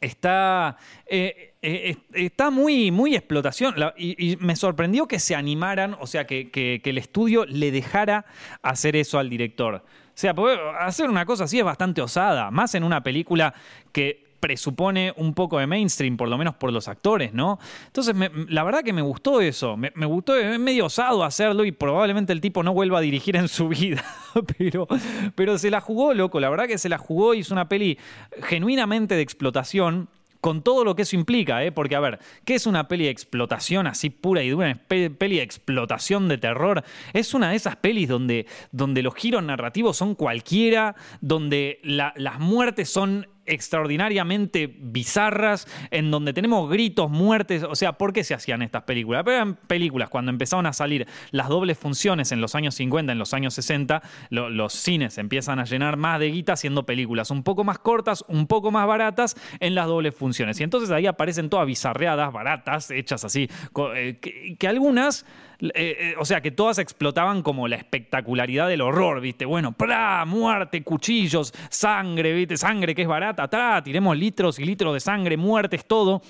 [0.00, 3.74] está, eh, eh, está muy, muy explotación.
[3.96, 8.26] y, me sorprendió que se animaran, o sea, que, que, el estudio le dejara
[8.62, 9.84] hacer eso al director.
[10.14, 10.34] Sea,
[10.80, 13.54] hacer una cosa así es bastante osada, más en una película
[13.92, 17.58] que presupone un poco de mainstream, por lo menos por los actores, ¿no?
[17.86, 18.14] Entonces,
[18.50, 19.74] la verdad que me gustó eso.
[19.78, 23.48] Me, gustó, es medio osado hacerlo y probablemente el tipo no vuelva a dirigir en
[23.48, 24.04] su vida.
[24.58, 24.86] pero,
[25.34, 26.40] pero se la jugó, loco.
[26.40, 27.32] La verdad que se la jugó.
[27.32, 27.98] Hizo una peli
[28.42, 30.10] genuinamente de explotación
[30.44, 31.72] con todo lo que eso implica, ¿eh?
[31.72, 34.78] porque a ver, ¿qué es una peli de explotación así pura y dura?
[34.86, 36.84] peli de explotación de terror.
[37.14, 42.90] Es una de esas pelis donde, donde los giros narrativos son cualquiera, donde las muertes
[42.90, 47.62] son extraordinariamente bizarras, en donde tenemos gritos, muertes.
[47.62, 49.22] O sea, ¿por qué se hacían estas películas?
[49.24, 53.18] Pero eran películas cuando empezaron a salir las dobles funciones en los años 50, en
[53.18, 57.64] los años 60, los cines empiezan a llenar más de guita haciendo películas un poco
[57.64, 60.60] más cortas, un poco más baratas en las dobles funciones.
[60.60, 63.48] Y entonces ahí aparecen todas bizarreadas, baratas, hechas así,
[63.94, 65.26] eh, que algunas
[65.60, 69.44] eh, eh, o sea, que todas explotaban como la espectacularidad del horror, ¿viste?
[69.44, 70.24] Bueno, ¡pra!
[70.24, 72.56] Muerte, cuchillos, sangre, ¿viste?
[72.56, 73.82] Sangre que es barata, ¡tra!
[73.82, 76.22] Tiremos litros y litros de sangre, muertes, todo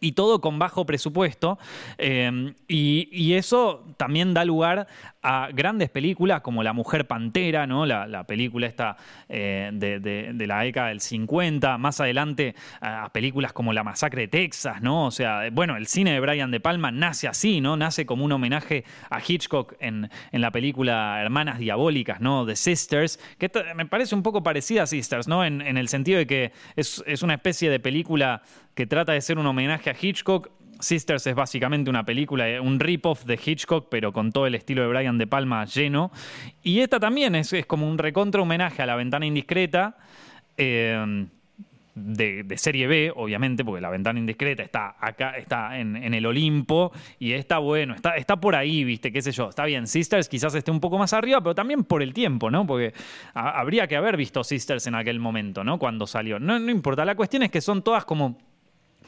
[0.00, 1.58] y todo con bajo presupuesto.
[1.96, 4.86] Eh, y, eso también da lugar
[5.22, 7.86] a grandes películas como La Mujer Pantera, ¿no?
[7.86, 8.96] la, película esta
[9.28, 14.80] eh, de, la década del 50, más adelante a películas como La Masacre de Texas,
[14.82, 15.06] ¿no?
[15.06, 17.76] O sea, bueno, el cine de Brian De Palma nace así, ¿no?
[17.76, 22.46] Nace como un homenaje a Hitchcock en, la película Hermanas Diabólicas, ¿no?
[22.46, 25.44] The Sisters, que me parece un poco parecida a Sisters, ¿no?
[25.44, 28.42] En, el sentido de que es, es una especie de película
[28.74, 30.50] que trata de ser un homenaje a Hitchcock.
[30.80, 34.82] Sisters es básicamente una película, eh, un rip-off de Hitchcock, pero con todo el estilo
[34.82, 36.10] de Brian De Palma lleno.
[36.62, 39.96] Y esta también es, como un recontra homenaje a La Ventana Indiscreta.
[40.56, 41.26] Eh,
[41.98, 47.32] de, serie B, obviamente, porque la ventana indiscreta está acá, está en, el Olimpo y
[47.32, 49.48] está bueno, está, por ahí, viste, qué sé yo.
[49.48, 52.66] Está bien, Sisters quizás esté un poco más arriba, pero también por el tiempo, ¿no?
[52.66, 52.92] Porque
[53.34, 55.78] habría que haber visto Sisters en aquel momento, ¿no?
[55.78, 56.38] Cuando salió.
[56.38, 58.38] No importa, la cuestión es que son todas como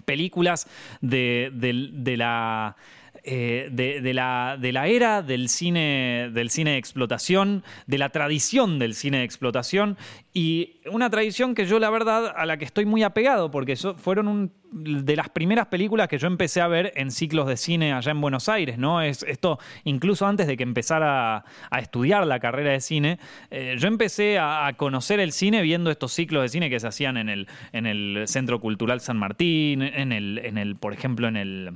[0.04, 0.66] películas
[1.00, 2.76] de, la...
[3.22, 8.78] Eh, de, la, de, la, era del cine, del cine de explotación, de la tradición
[8.78, 9.96] del cine de explotación,
[10.32, 14.28] y una tradición que yo la verdad a la que estoy muy apegado, porque fueron
[14.28, 18.12] un, de las primeras películas que yo empecé a ver en ciclos de cine allá
[18.12, 19.02] en Buenos Aires, ¿no?
[19.02, 23.18] Es, esto, incluso antes de que empezara a, estudiar la carrera de cine,
[23.50, 27.16] eh, yo empecé a, conocer el cine viendo estos ciclos de cine que se hacían
[27.16, 31.36] en el, en el Centro Cultural San Martín, en el, en el por ejemplo, en
[31.36, 31.72] el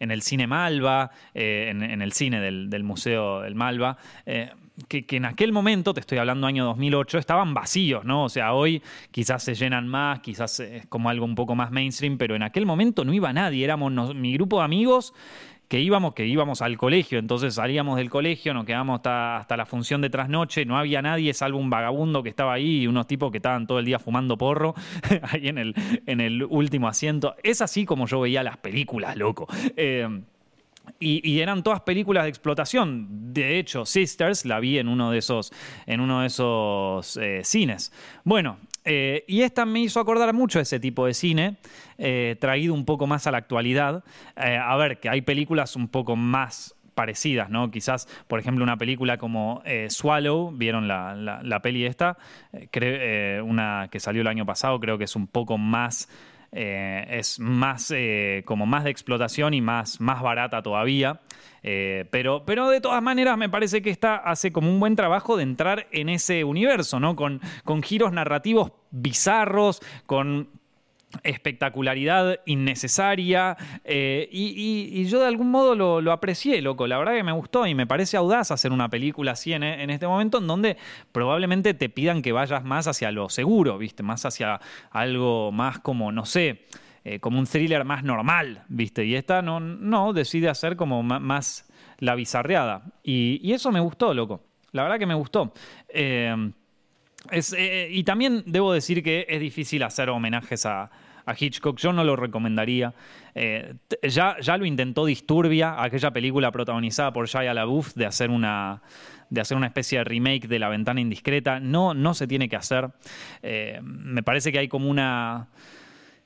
[0.00, 3.96] en el cine Malva, eh, en, el cine del, Museo del Malva.
[4.26, 4.50] Eh,
[4.88, 8.24] que, en aquel momento, te estoy hablando año 2008, estaban vacíos, ¿no?
[8.24, 12.16] O sea, hoy quizás se llenan más, quizás es como algo un poco más mainstream,
[12.16, 15.12] pero en aquel momento no iba nadie, éramos mi grupo de amigos
[15.70, 19.64] que íbamos, que íbamos al colegio, entonces salíamos del colegio, nos quedamos hasta, hasta, la
[19.64, 23.30] función de trasnoche, no había nadie salvo un vagabundo que estaba ahí y unos tipos
[23.30, 24.74] que estaban todo el día fumando porro
[25.22, 25.74] ahí en el,
[26.06, 27.36] en el último asiento.
[27.44, 29.46] Es así como yo veía las películas, loco.
[29.76, 30.08] Eh,
[30.98, 33.32] y, eran todas películas de explotación.
[33.32, 35.52] De hecho, Sisters la vi en uno de esos,
[35.86, 37.92] en uno de esos eh, cines.
[38.24, 41.56] Bueno, eh, y esta me hizo acordar mucho ese tipo de cine,
[41.98, 44.04] eh, traído un poco más a la actualidad.
[44.36, 47.70] a ver, que hay películas un poco más parecidas, ¿no?
[47.70, 52.18] Quizás, por ejemplo, una película como Swallow, ¿vieron la, la peli esta?
[53.42, 56.08] una que salió el año pasado, creo que es un poco más
[56.52, 61.20] eh, es más eh, como más de explotación y más, más barata todavía.
[61.62, 65.36] Eh, pero, pero de todas maneras me parece que esta hace como un buen trabajo
[65.36, 67.16] de entrar en ese universo, ¿no?
[67.16, 70.48] Con, con giros narrativos bizarros, con
[71.22, 76.86] espectacularidad innecesaria eh, y, yo de algún modo lo, aprecié, loco.
[76.86, 80.06] La verdad que me gustó y me parece audaz hacer una película así en, este
[80.06, 80.76] momento en donde
[81.12, 84.02] probablemente te pidan que vayas más hacia lo seguro, ¿viste?
[84.02, 86.66] Más hacia algo más como, no sé,
[87.02, 89.06] eh, como un thriller más normal, ¿viste?
[89.06, 91.66] Y esta no, decide hacer como más,
[91.98, 92.82] la bizarreada.
[93.02, 94.44] Y, eso me gustó, loco.
[94.72, 95.52] La verdad que me gustó.
[95.88, 96.52] Eh,
[97.32, 100.90] eh, y también debo decir que es difícil hacer homenajes a,
[101.38, 102.92] Hitchcock, yo no lo recomendaría.
[104.02, 108.82] Ya, ya lo intentó Disturbia, aquella película protagonizada por Shia LaBeouf, de hacer una,
[109.28, 111.60] de hacer una especie de remake de La Ventana Indiscreta.
[111.60, 112.90] No, no se tiene que hacer.
[113.80, 115.50] Me parece que hay como una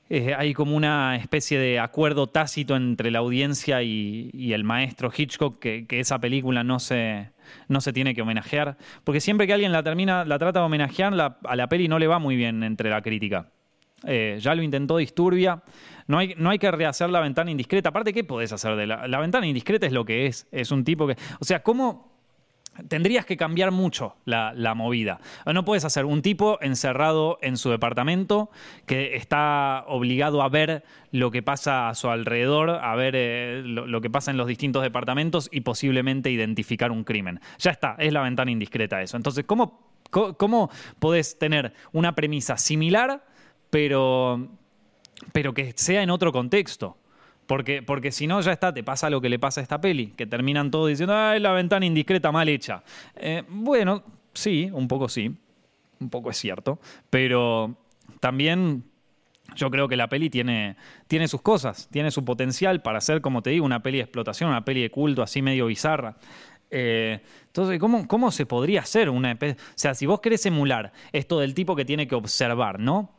[0.07, 5.59] eh, hay como una especie de acuerdo tácito entre la audiencia y, el maestro Hitchcock
[5.59, 7.31] que, esa película no se,
[7.67, 8.77] no se tiene que homenajear.
[9.03, 12.07] Porque siempre que alguien la termina, la trata de homenajear, a la peli no le
[12.07, 13.49] va muy bien entre la crítica.
[14.03, 15.63] Eh, ya lo intentó Disturbia.
[16.07, 17.89] No hay, no hay que rehacer la ventana indiscreta.
[17.89, 19.87] Aparte, ¿qué podés hacer de la, la ventana indiscreta?
[19.87, 20.47] Es lo que es.
[20.51, 21.15] Es un tipo que.
[21.39, 22.14] O sea, ¿cómo
[22.87, 25.19] tendrías que cambiar mucho la, movida.
[25.45, 28.49] No puedes hacer un tipo encerrado en su departamento
[28.85, 34.01] que está obligado a ver lo que pasa a su alrededor, a ver eh, lo,
[34.01, 37.39] que pasa en los distintos departamentos y posiblemente identificar un crimen.
[37.59, 39.15] Ya está, es la ventana indiscreta eso.
[39.15, 40.69] Entonces, ¿cómo, cómo,
[40.99, 43.25] podés tener una premisa similar,
[43.69, 44.49] pero,
[45.31, 46.97] pero que sea en otro contexto?
[47.47, 50.07] Porque, porque si no, ya está, te pasa lo que le pasa a esta peli,
[50.07, 52.83] que terminan todos diciendo, ay, la ventana indiscreta mal hecha.
[53.15, 55.35] Eh, bueno, sí, un poco sí,
[55.99, 56.79] un poco es cierto,
[57.09, 57.75] pero
[58.19, 58.83] también
[59.55, 60.75] yo creo que la peli tiene,
[61.07, 64.49] tiene sus cosas, tiene su potencial para ser, como te digo, una peli de explotación,
[64.49, 66.17] una peli de culto así medio bizarra.
[66.71, 69.33] Eh, entonces, ¿cómo, ¿cómo, se podría hacer una...
[69.33, 73.11] O sea, si vos querés emular esto del tipo que tiene que observar, ¿no?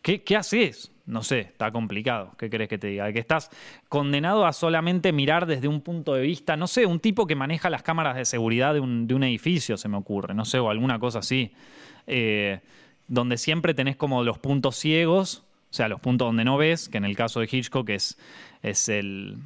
[0.00, 0.93] ¿Qué, qué haces?
[1.06, 2.32] No sé, está complicado.
[2.38, 3.12] ¿Qué crees que te diga?
[3.12, 3.50] Que estás
[3.88, 7.68] condenado a solamente mirar desde un punto de vista, no sé, un tipo que maneja
[7.70, 11.18] las cámaras de seguridad de un, edificio, se me ocurre, no sé, o alguna cosa
[11.18, 11.52] así.
[12.06, 12.60] Eh,
[13.06, 16.98] donde siempre tenés como los puntos ciegos, o sea, los puntos donde no ves, que
[16.98, 18.16] en el caso de Hitchcock es,
[18.62, 19.38] es el,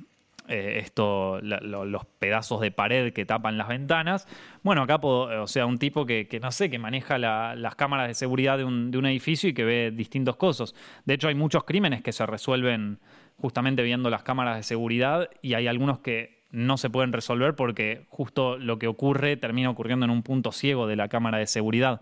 [0.49, 4.27] eh, esto, los pedazos de pared que tapan las ventanas.
[4.63, 8.15] Bueno, acá, puedo, o sea, un tipo que, no sé, que maneja las cámaras de
[8.15, 10.75] seguridad de un, edificio y que ve distintos cosas.
[11.05, 12.99] De hecho, hay muchos crímenes que se resuelven
[13.37, 18.07] justamente viendo las cámaras de seguridad y hay algunos que no se pueden resolver porque
[18.09, 22.01] justo lo que ocurre termina ocurriendo en un punto ciego de la cámara de seguridad.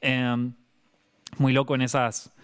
[0.00, 0.54] Em,
[1.38, 2.34] muy loco en esas,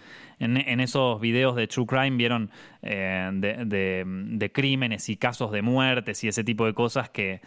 [0.41, 2.51] en, esos videos de True Crime vieron
[2.82, 7.41] eh, de, crímenes y casos de muertes y ese tipo de cosas que,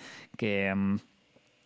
[0.76, 0.96] mm,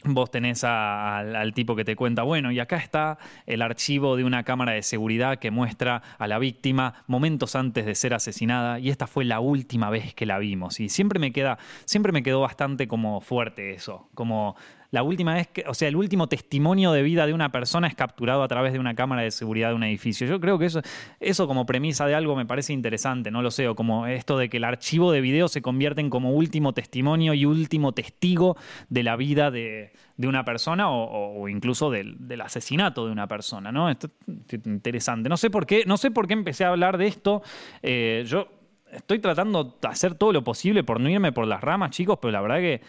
[0.06, 4.44] vos tenés al tipo que te cuenta, bueno, y acá está el archivo de una
[4.44, 9.08] cámara de seguridad que muestra a la víctima momentos antes de ser asesinada y esta
[9.08, 10.80] fue la última vez que la vimos.
[10.80, 14.56] Y siempre me queda, siempre me quedó bastante como fuerte eso, como
[14.92, 17.96] la última vez que, o sea, el último testimonio de vida de una persona es
[17.96, 20.28] capturado a través de una cámara de seguridad de un edificio.
[20.28, 20.82] Yo creo que eso,
[21.20, 24.50] eso como premisa de algo me parece interesante, no lo sé, o como esto de
[24.50, 28.58] que el archivo de video se convierte en como último testimonio y último testigo
[28.90, 33.90] de la vida de, una persona o, incluso del, asesinato de una persona, ¿no?
[33.90, 35.30] Esto es interesante.
[35.30, 37.42] No sé por qué, no sé por qué empecé a hablar de esto.
[37.82, 38.48] Eh, yo
[38.92, 42.32] estoy tratando de hacer todo lo posible por no irme por las ramas, chicos, pero
[42.32, 42.82] la verdad que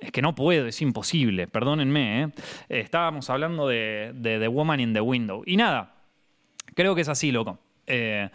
[0.00, 2.22] es que no puedo, es imposible, perdónenme.
[2.22, 2.28] ¿eh?
[2.68, 5.42] Estábamos hablando de, The Woman in the Window.
[5.46, 5.94] Y nada,
[6.74, 7.58] creo que es así, loco.
[7.86, 8.30] Eh,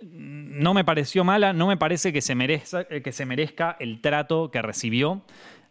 [0.00, 4.50] no me pareció mala, no me parece que se merezca, que se merezca el trato
[4.50, 5.22] que recibió.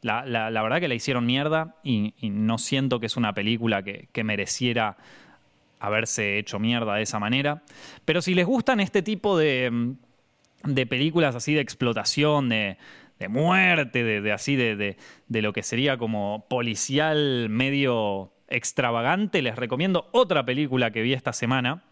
[0.01, 4.97] La, verdad que la hicieron mierda y, no siento que es una película que, mereciera
[5.79, 7.63] haberse hecho mierda de esa manera.
[8.05, 9.95] Pero si les gustan este tipo de
[10.87, 12.77] películas así de explotación, de,
[13.21, 14.97] de muerte, de, así, de,
[15.27, 21.31] de, lo que sería como policial medio extravagante, les recomiendo otra película que vi esta
[21.31, 21.83] semana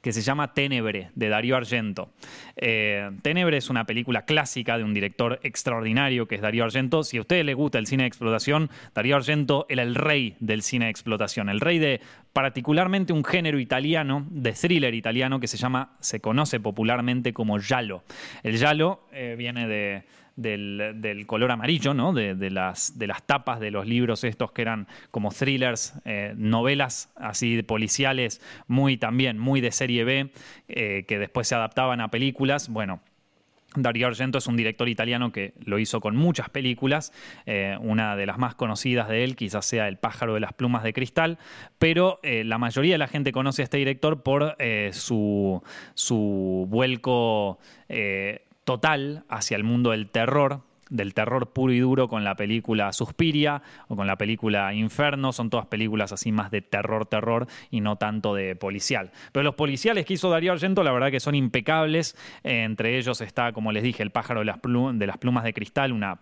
[0.00, 2.10] que se llama Tenebre, de Darío Argento.
[2.56, 7.02] Eh, Tenebre es una película clásica de un director extraordinario que es Darío Argento.
[7.02, 10.62] Si a ustedes les gusta el cine de explotación, Darío Argento era el rey del
[10.62, 12.00] cine de explotación, el rey de
[12.32, 18.04] particularmente un género italiano, de thriller italiano, que se llama, se conoce popularmente como giallo.
[18.44, 20.04] El giallo eh, viene de
[20.38, 22.12] del, color amarillo, ¿no?
[22.12, 27.10] De, las, de las tapas de los libros estos que eran como thrillers, eh, novelas
[27.16, 30.30] así policiales, muy también, muy de serie B,
[30.68, 32.68] eh, que después se adaptaban a películas.
[32.68, 33.00] Bueno,
[33.74, 37.12] Dario Argento es un director italiano que lo hizo con muchas películas.
[37.44, 40.84] Eh, una de las más conocidas de él quizás sea El pájaro de las plumas
[40.84, 41.38] de cristal,
[41.78, 44.56] pero la mayoría de la gente conoce a este director por
[44.92, 45.62] su,
[45.94, 47.58] su vuelco
[48.68, 50.60] total hacia el mundo del terror,
[50.90, 55.48] del terror puro y duro con la película Suspiria o con la película Inferno, son
[55.48, 59.10] todas películas así más de terror, terror y no tanto de policial.
[59.32, 62.14] Pero los policiales que hizo Darío Argento, la verdad que son impecables,
[62.44, 66.18] entre ellos está, como les dije, El pájaro de las, plumas de cristal, una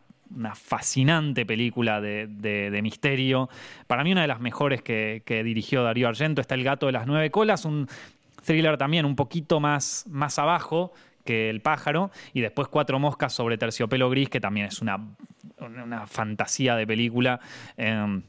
[0.54, 3.48] fascinante película de, misterio.
[3.88, 6.40] Para mí una de las mejores que, que, dirigió Darío Argento.
[6.40, 7.88] Está El gato de las nueve colas, un
[8.44, 10.92] thriller también un poquito más, más abajo,
[11.26, 14.98] que El pájaro, y después Cuatro moscas sobre terciopelo gris, que también es una,
[15.58, 17.40] una fantasía de película.
[17.76, 18.22] Em,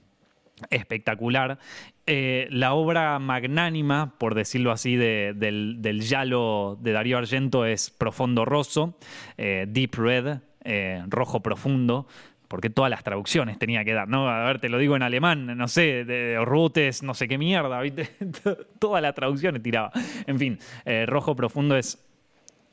[0.70, 1.60] espectacular.
[2.06, 8.46] Eh, la obra magnánima, por decirlo así, del, del, Yalo de Darío Argento es Profundo
[8.46, 8.98] Rosso,
[9.38, 12.08] eh, Deep Red, eh, Rojo Profundo,
[12.48, 14.30] porque todas las traducciones tenía que dar, ¿no?
[14.30, 17.82] A ver, te lo digo en alemán, no sé, de, Rutes, no sé qué mierda,
[17.82, 18.10] ¿viste?
[18.80, 19.92] Todas las traducciones tiraba.
[20.26, 20.60] En fin,
[21.08, 22.07] Rojo Profundo es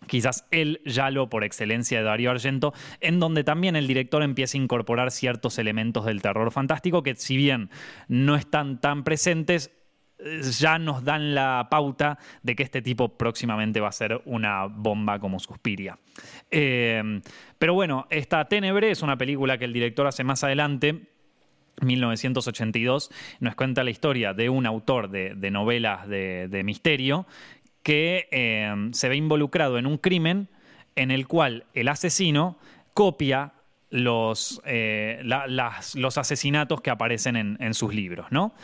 [0.06, 4.60] quizás el Yalo por excelencia de Darío Argento, en donde también el director empieza a
[4.60, 7.70] incorporar ciertos elementos del terror fantástico que si bien
[8.08, 9.70] no están tan presentes,
[10.58, 15.18] ya nos dan la pauta de que este tipo próximamente va a ser una bomba
[15.18, 15.98] como Suspiria.
[16.50, 17.20] Eh,
[17.58, 21.08] pero bueno, esta Tenebre es una película que el director hace más adelante
[21.80, 27.26] 1982, nos cuenta la historia de un autor de, novelas de, misterio
[27.84, 30.48] que eh, se ve involucrado en un crimen
[30.96, 32.58] en el cual el asesino
[32.94, 33.52] copia
[33.90, 38.54] los, eh, los asesinatos que aparecen en, sus libros, ¿no?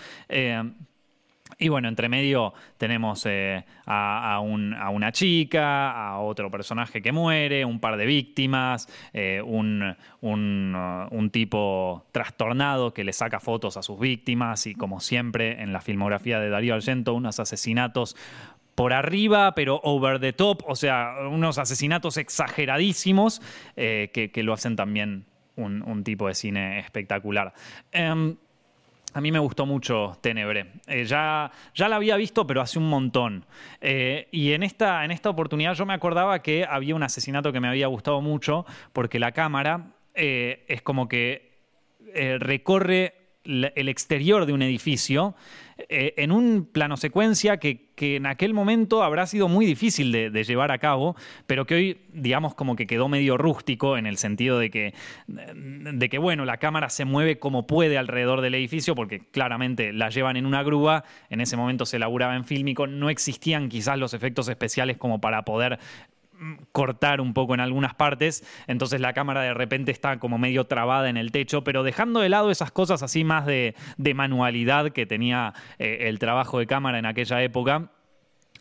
[1.61, 7.81] Y bueno, entre medio tenemos eh, a, una chica, a otro personaje que muere, un
[7.81, 14.67] par de víctimas, eh, un, un, tipo trastornado que le saca fotos a sus víctimas
[14.67, 18.17] y como siempre en la filmografía de Darío Argento, unos asesinatos
[18.81, 23.43] por arriba, pero over the top, o sea, unos asesinatos exageradísimos
[23.77, 27.53] eh, que, lo hacen también un, tipo de cine espectacular.
[27.93, 28.37] Em,
[29.13, 30.73] a mí me gustó mucho Tenebre.
[30.87, 33.45] Eh, ya, ya la había visto, pero hace un montón.
[33.83, 37.61] Eh, y en esta, en esta oportunidad yo me acordaba que había un asesinato que
[37.61, 38.65] me había gustado mucho,
[38.95, 41.51] porque la cámara es como que
[42.39, 43.15] recorre
[43.45, 45.35] el exterior de un edificio
[45.89, 50.73] eh, en un plano secuencia que, en aquel momento habrá sido muy difícil de, llevar
[50.73, 51.17] a cabo,
[51.47, 54.95] pero que hoy, digamos, como que quedó medio rústico en el sentido de que,
[55.27, 60.09] de que, bueno, la cámara se mueve como puede alrededor del edificio, porque claramente la
[60.09, 64.15] llevan en una grúa, en ese momento se elaboraba en fílmico, no existían quizás los
[64.15, 65.79] efectos especiales como para poder
[66.73, 71.09] cortar un poco en algunas partes, entonces la cámara de repente está como medio trabada
[71.09, 73.75] en el techo, pero dejando de lado esas cosas así más de,
[74.15, 77.91] manualidad que tenía eh, el trabajo de cámara en aquella época,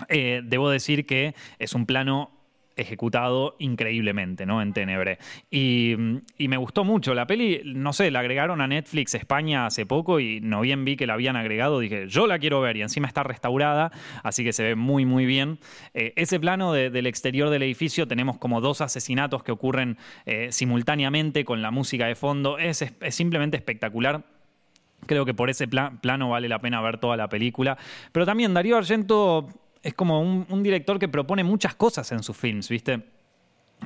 [0.08, 2.39] eh, debo decir que es un plano
[2.76, 4.62] ejecutado increíblemente, ¿no?
[4.62, 5.20] En Tenebre.
[5.52, 5.96] Y,
[6.38, 7.14] me gustó mucho.
[7.14, 10.96] La peli, no sé, la agregaron a Netflix España hace poco y no bien vi
[10.96, 11.80] que la habían agregado.
[11.80, 13.92] Dije, yo la quiero ver y encima está restaurada,
[14.24, 15.60] así que se ve muy, muy bien.
[15.94, 21.46] Eh, ese plano del exterior del edificio tenemos como dos asesinatos que ocurren eh, simultáneamente
[21.46, 22.58] con la música de fondo.
[22.58, 24.24] Es, simplemente espectacular.
[25.06, 27.78] Creo que por ese plano vale la pena ver toda la película.
[28.12, 29.48] Pero también Darío Argento
[29.84, 33.04] es como un, director que propone muchas cosas en sus films, ¿viste?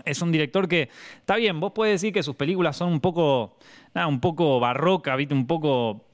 [0.06, 0.90] Es un director que,
[1.20, 3.58] está bien, vos puedes decir que sus películas son un poco,
[3.94, 5.36] nada, un poco barroca, ¿viste?
[5.36, 6.06] Un poco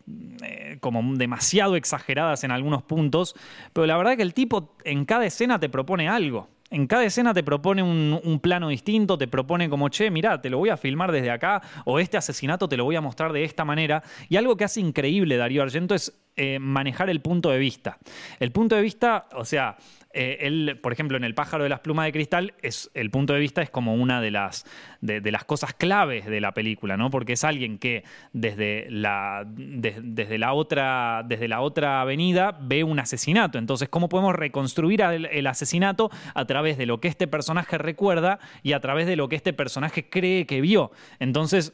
[0.43, 3.36] eh, como demasiado exageradas en algunos puntos,
[3.71, 7.03] pero la verdad es que el tipo en cada escena te propone algo en cada
[7.03, 10.78] escena te propone un, plano distinto, te propone como, che, mirá, te lo voy a
[10.78, 14.03] filmar desde acá, o este asesinato te lo voy a mostrar de esta manera.
[14.30, 17.97] Y algo que hace increíble Darío Argento es eh, manejar el punto de vista.
[18.39, 19.78] El punto de vista, o sea,
[20.12, 23.34] eh, él, por ejemplo, en El pájaro de las plumas de cristal, es, el punto
[23.34, 24.66] de vista es como una de las,
[25.01, 27.12] de, las cosas claves de la película, ¿no?
[27.12, 28.03] Porque es alguien que
[28.34, 33.60] desde la, desde, la otra, desde la otra avenida ve un asesinato.
[33.60, 38.74] Entonces, ¿cómo podemos reconstruir el, asesinato a través de lo que este personaje recuerda y
[38.74, 40.91] a través de lo que este personaje cree que vio?
[41.20, 41.74] Entonces,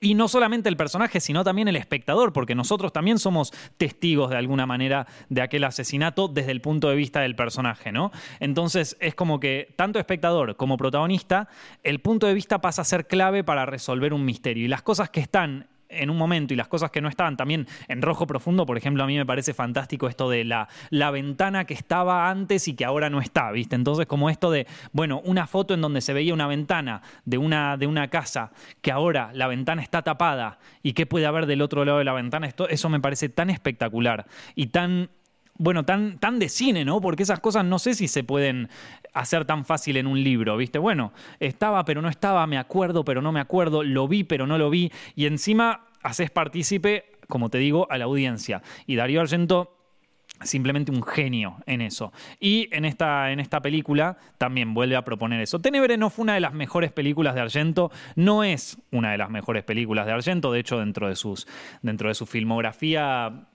[0.00, 4.36] y no solamente el personaje, sino también el espectador, porque nosotros también somos testigos de
[4.36, 8.12] alguna manera de aquel asesinato desde el punto de vista del personaje, ¿no?
[8.40, 11.48] Entonces es como que tanto espectador como protagonista,
[11.82, 14.64] el punto de vista pasa a ser clave para resolver un misterio.
[14.64, 17.66] Y las cosas que están en un momento y las cosas que no estaban también
[17.88, 21.64] en rojo profundo, por ejemplo, a mí me parece fantástico esto de la, la ventana
[21.64, 23.76] que estaba antes y que ahora no está, ¿viste?
[23.76, 27.76] Entonces, como esto de, bueno, una foto en donde se veía una ventana de una,
[27.76, 31.84] de una casa que ahora la ventana está tapada y qué puede haber del otro
[31.84, 35.10] lado de la ventana, esto, eso me parece tan espectacular y tan
[35.58, 37.00] bueno, tan, tan de cine, ¿no?
[37.00, 38.68] Porque esas cosas no sé si se pueden
[39.12, 40.78] hacer tan fácil en un libro, ¿viste?
[40.78, 44.58] Bueno, estaba pero no estaba, me acuerdo pero no me acuerdo, lo vi pero no
[44.58, 48.62] lo vi, y encima haces partícipe, como te digo, a la audiencia.
[48.86, 49.76] Y Darío Argento
[50.44, 52.12] simplemente un genio en eso.
[52.40, 55.60] Y en esta, en esta película también vuelve a proponer eso.
[55.60, 59.30] Tenebre no fue una de las mejores películas de Argento, no es una de las
[59.30, 61.46] mejores películas de Argento, de hecho dentro de, sus,
[61.82, 63.46] dentro de su filmografía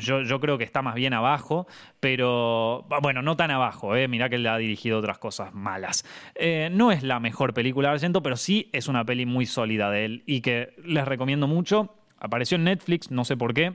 [0.00, 1.66] yo, creo que está más bien abajo,
[2.00, 4.08] pero bueno, no tan abajo, eh.
[4.08, 6.04] mirá que él ha dirigido otras cosas malas.
[6.34, 9.90] Eh, no es la mejor película de Argento, pero sí es una peli muy sólida
[9.90, 11.94] de él y que les recomiendo mucho.
[12.18, 13.74] Apareció en Netflix, no sé por qué.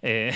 [0.00, 0.32] Eh,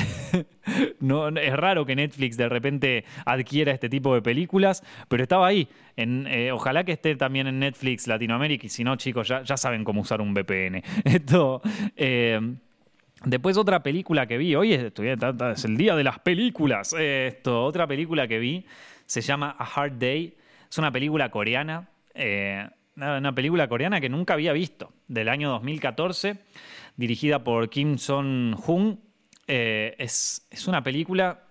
[1.00, 5.68] no, es raro que Netflix de repente adquiera este tipo de películas, pero estaba ahí.
[5.96, 9.56] En, eh, ojalá que esté también en Netflix Latinoamérica y si no, chicos, ya, ya
[9.56, 10.82] saben cómo usar un VPN.
[11.04, 11.62] Esto.
[13.24, 14.92] Después otra película que vi, hoy es,
[15.64, 18.66] el día de las películas, esto, otra película que vi
[19.06, 20.36] se llama A Hard Day
[20.68, 26.36] Es una película coreana, eh, una película coreana que nunca había visto, del año 2014,
[26.96, 29.00] dirigida por Kim Son-hun.
[29.46, 31.45] Eh, es, es una película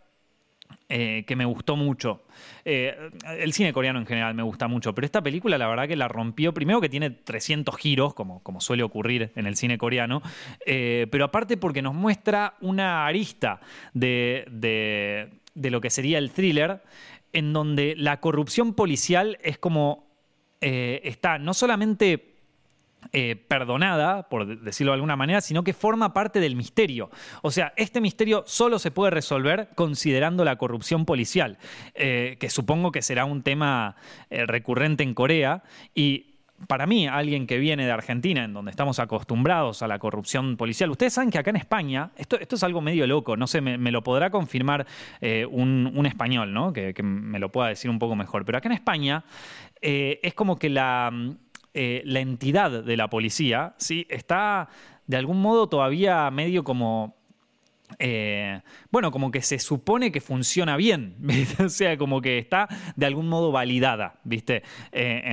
[0.87, 2.21] eh, que me gustó mucho.
[2.63, 2.95] Eh,
[3.39, 6.07] el cine coreano en general me gusta mucho, pero esta película la verdad que la
[6.07, 10.21] rompió, primero que tiene 300 giros, como, como suele ocurrir en el cine coreano,
[10.63, 13.61] eh, pero aparte porque nos muestra una arista
[13.95, 16.83] de, de, lo que sería el thriller,
[17.33, 20.05] en donde la corrupción policial es como...
[20.61, 22.34] está no solamente
[23.11, 27.09] eh, perdonada, por decirlo de alguna manera, sino que forma parte del misterio.
[27.41, 31.57] O sea, este misterio solo se puede resolver considerando la corrupción policial,
[31.93, 33.95] eh, que supongo que será un tema
[34.29, 36.31] eh, recurrente en Corea y
[36.67, 40.89] para mí, alguien que viene de Argentina, en donde estamos acostumbrados a la corrupción policial,
[40.89, 43.91] ustedes saben que acá en España, esto, esto es algo medio loco, no sé, me,
[43.91, 44.87] lo podrá confirmar
[45.51, 46.71] un, español, ¿no?
[46.71, 49.25] Que, me lo pueda decir un poco mejor, pero acá en España
[49.81, 51.11] es como que la
[51.75, 54.07] eh, la entidad de la policía, ¿sí?
[54.09, 54.69] Está
[55.07, 57.17] de algún modo todavía medio como
[57.99, 58.61] eh,
[58.91, 61.15] bueno, como que se supone que funciona bien,
[61.63, 64.63] o sea, como que está de algún modo validada, ¿viste?
[64.91, 65.23] Eh,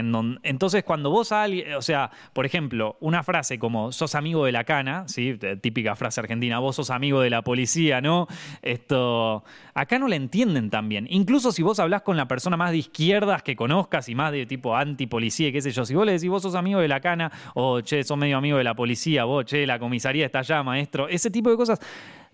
[0.43, 4.53] entonces, cuando vos a alguien, o sea, por ejemplo, una frase como sos amigo de
[4.53, 5.39] la cana, ¿sí?
[5.61, 8.27] Típica frase argentina, vos sos amigo de la policía, ¿no?
[8.63, 9.45] Esto,
[9.75, 11.07] acá no la entienden tan bien.
[11.11, 14.47] Incluso si vos hablás con la persona más de izquierdas que conozcas y más de
[14.47, 17.33] tipo antipolicía, qué sé yo, si vos le decís vos sos amigo de la cana,
[17.55, 21.09] o che, sos medio amigo de la policía, vos, che, la comisaría está allá, maestro,
[21.09, 21.81] ese tipo de cosas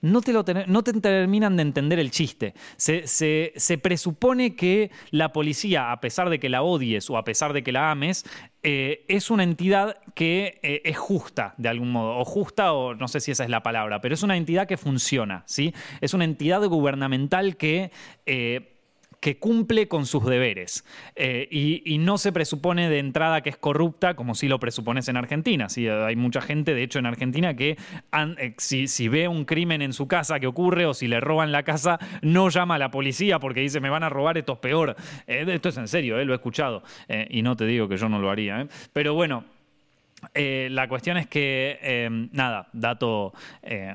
[0.00, 2.54] no te, lo no te terminan de entender el chiste.
[2.76, 7.62] Se, presupone que la policía, a pesar de que la odies o a pesar de
[7.62, 8.24] que la ames,
[8.62, 13.08] eh, es una entidad que eh, es justa de algún modo, o justa o no
[13.08, 15.74] sé si esa es la palabra, pero es una entidad que funciona, ¿sí?
[16.00, 17.90] Es una entidad gubernamental que...
[18.26, 18.74] Eh,
[19.20, 20.84] que cumple con sus deberes
[21.16, 25.16] eh, y, no se presupone de entrada que es corrupta como si lo presupones en
[25.16, 25.68] Argentina.
[25.68, 25.88] ¿sí?
[25.88, 27.76] Hay mucha gente, de hecho, en Argentina que
[28.12, 31.64] eh, si, ve un crimen en su casa que ocurre o si le roban la
[31.64, 34.96] casa, no llama a la policía porque dice me van a robar, esto es peor.
[35.26, 36.82] Eh, esto es en serio, lo he escuchado
[37.28, 38.66] y no te digo que yo no lo haría.
[38.92, 39.57] Pero bueno.
[40.34, 43.94] Eh, la cuestión es que, em, nada, dato, eh,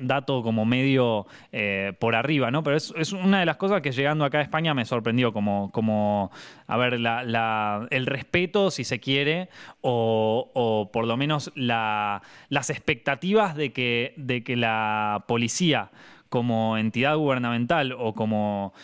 [0.00, 2.64] dato como medio eh, por arriba, ¿no?
[2.64, 6.32] Pero es, una de las cosas que llegando acá a España me sorprendió, como, como
[6.66, 9.48] a ver, el respeto, si se quiere,
[9.82, 12.20] o, por lo menos las
[12.68, 15.90] expectativas de que, de que la policía
[16.28, 18.74] como entidad gubernamental o como,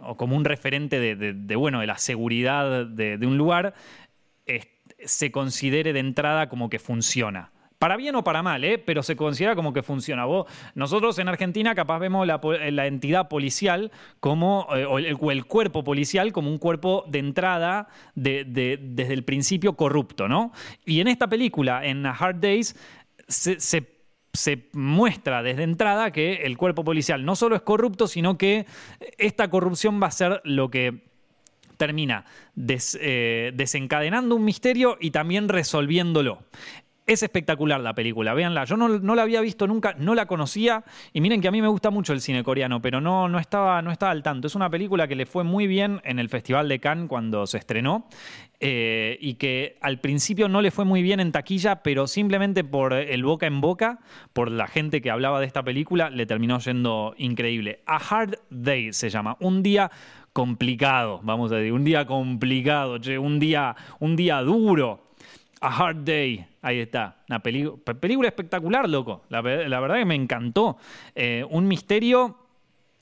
[0.00, 3.74] o como un referente de, bueno, de la seguridad de, un lugar,
[5.04, 7.52] se considere de entrada como que funciona.
[7.78, 8.78] Para bien o para mal, ¿eh?
[8.78, 10.24] pero se considera como que funciona.
[10.24, 16.32] Vos, nosotros en Argentina capaz vemos la, entidad policial como, eh, o, el, cuerpo policial
[16.32, 20.52] como un cuerpo de entrada desde el principio corrupto, ¿no?
[20.86, 22.76] Y en esta película, en Hard Days,
[23.28, 28.64] se muestra desde entrada que el cuerpo policial no solo es corrupto, sino que
[29.18, 31.15] esta corrupción va a ser lo que
[31.76, 32.24] termina
[33.00, 36.38] eh, desencadenando un misterio y también resolviéndolo.
[37.06, 38.64] Es espectacular la película, véanla.
[38.64, 40.82] Yo no, la había visto nunca, no la conocía.
[41.12, 43.80] Y miren que a mí me gusta mucho el cine coreano, pero no, no, estaba,
[43.80, 44.48] no estaba al tanto.
[44.48, 47.58] Es una película que le fue muy bien en el Festival de Cannes cuando se
[47.58, 48.08] estrenó.
[48.58, 52.92] Eh, y que al principio no le fue muy bien en taquilla, pero simplemente por
[52.92, 54.00] el boca en boca,
[54.32, 57.82] por la gente que hablaba de esta película, le terminó yendo increíble.
[57.86, 59.36] A Hard Day se llama.
[59.38, 59.92] Un día
[60.36, 65.02] complicado, vamos a decir, un día complicado, un día, un día duro.
[65.62, 69.22] A Hard Day, ahí está, una película espectacular, loco.
[69.30, 70.76] La, verdad que me encantó.
[71.14, 72.36] Eh, un misterio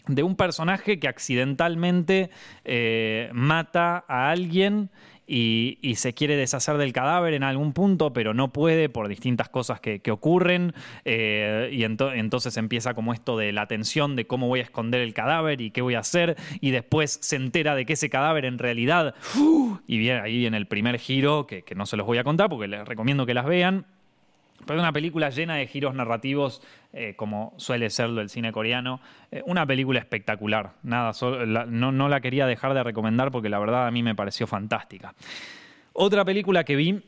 [0.06, 2.30] de un personaje que accidentalmente
[2.64, 4.90] eh, mata a alguien
[5.26, 9.80] y, se quiere deshacer del cadáver en algún punto, pero no puede por distintas cosas
[9.80, 10.74] que, ocurren.
[11.04, 15.14] Eh, y entonces empieza como esto de la tensión de cómo voy a esconder el
[15.14, 16.36] cadáver y qué voy a hacer.
[16.60, 19.14] Y después se entera de que ese cadáver en realidad.
[19.86, 22.68] y viene, ahí viene el primer giro, que no se los voy a contar porque
[22.68, 23.86] les recomiendo que las vean.
[24.66, 26.62] Pero una película llena de giros narrativos,
[26.92, 29.00] eh, como suele serlo el cine coreano.
[29.30, 30.72] Eh, una película espectacular.
[30.82, 31.12] Nada,
[31.66, 35.14] no, la quería dejar de recomendar porque la verdad a mí me pareció fantástica.
[35.92, 37.02] Otra película que vi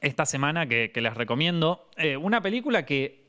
[0.00, 3.23] esta semana que, les recomiendo, eh, una película que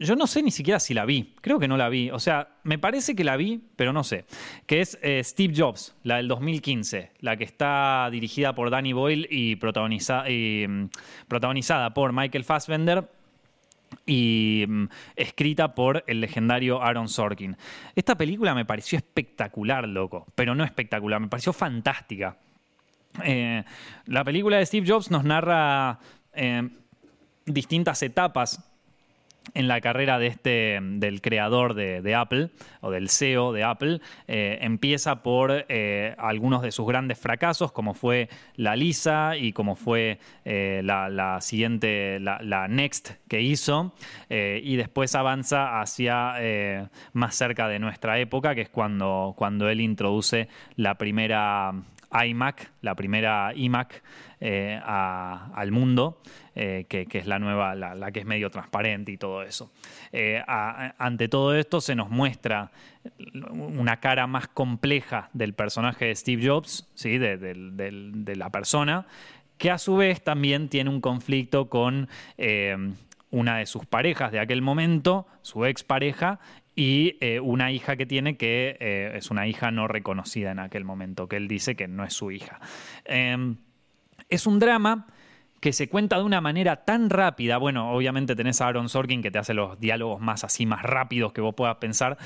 [0.00, 1.34] yo no sé ni siquiera si la vi.
[1.42, 2.10] Creo que no la vi.
[2.10, 4.24] O sea, me parece que la vi, pero no sé.
[4.66, 7.12] Que es eh, Steve Jobs, la del 2015.
[7.20, 10.88] La que está dirigida por Danny Boyle y, mm,
[11.28, 13.08] protagonizada por Michael Fassbender.
[14.06, 14.84] y mm,
[15.16, 17.56] escrita por el legendario Aaron Sorkin.
[17.94, 22.38] Esta película me pareció espectacular, loco, pero no espectacular, me pareció fantástica.
[23.24, 23.64] Eh,
[24.06, 25.98] la película de Steve Jobs nos narra
[26.32, 26.68] eh,
[27.46, 28.69] distintas etapas
[29.54, 34.58] en la carrera de este, del creador de, Apple o del CEO de Apple, eh,
[34.62, 40.18] empieza por eh, algunos de sus grandes fracasos, como fue la Lisa y como fue
[40.44, 43.94] eh, la, siguiente, la, Next que hizo,
[44.28, 50.48] y después avanza hacia más cerca de nuestra época, que es cuando, cuando él introduce
[50.76, 51.72] la primera
[52.12, 54.02] iMac, la primera iMac
[54.40, 56.20] eh, al mundo,
[56.54, 59.70] eh, que, es la nueva, la, que es medio transparente y todo eso.
[60.12, 62.70] Eh, ante todo esto se nos muestra
[63.52, 67.18] una cara más compleja del personaje de Steve Jobs, ¿sí?
[67.18, 69.06] de, la persona,
[69.58, 72.08] que a su vez también tiene un conflicto con
[73.30, 76.40] una de sus parejas de aquel momento, su expareja,
[76.74, 80.84] y eh, una hija que tiene que eh, es una hija no reconocida en aquel
[80.84, 82.60] momento, que él dice que no es su hija.
[83.04, 83.56] Em,
[84.28, 85.06] es un drama
[85.60, 87.58] que se cuenta de una manera tan rápida.
[87.58, 91.32] Bueno, obviamente tenés a Aaron Sorkin que te hace los diálogos más así, más rápidos
[91.32, 92.16] que vos puedas pensar.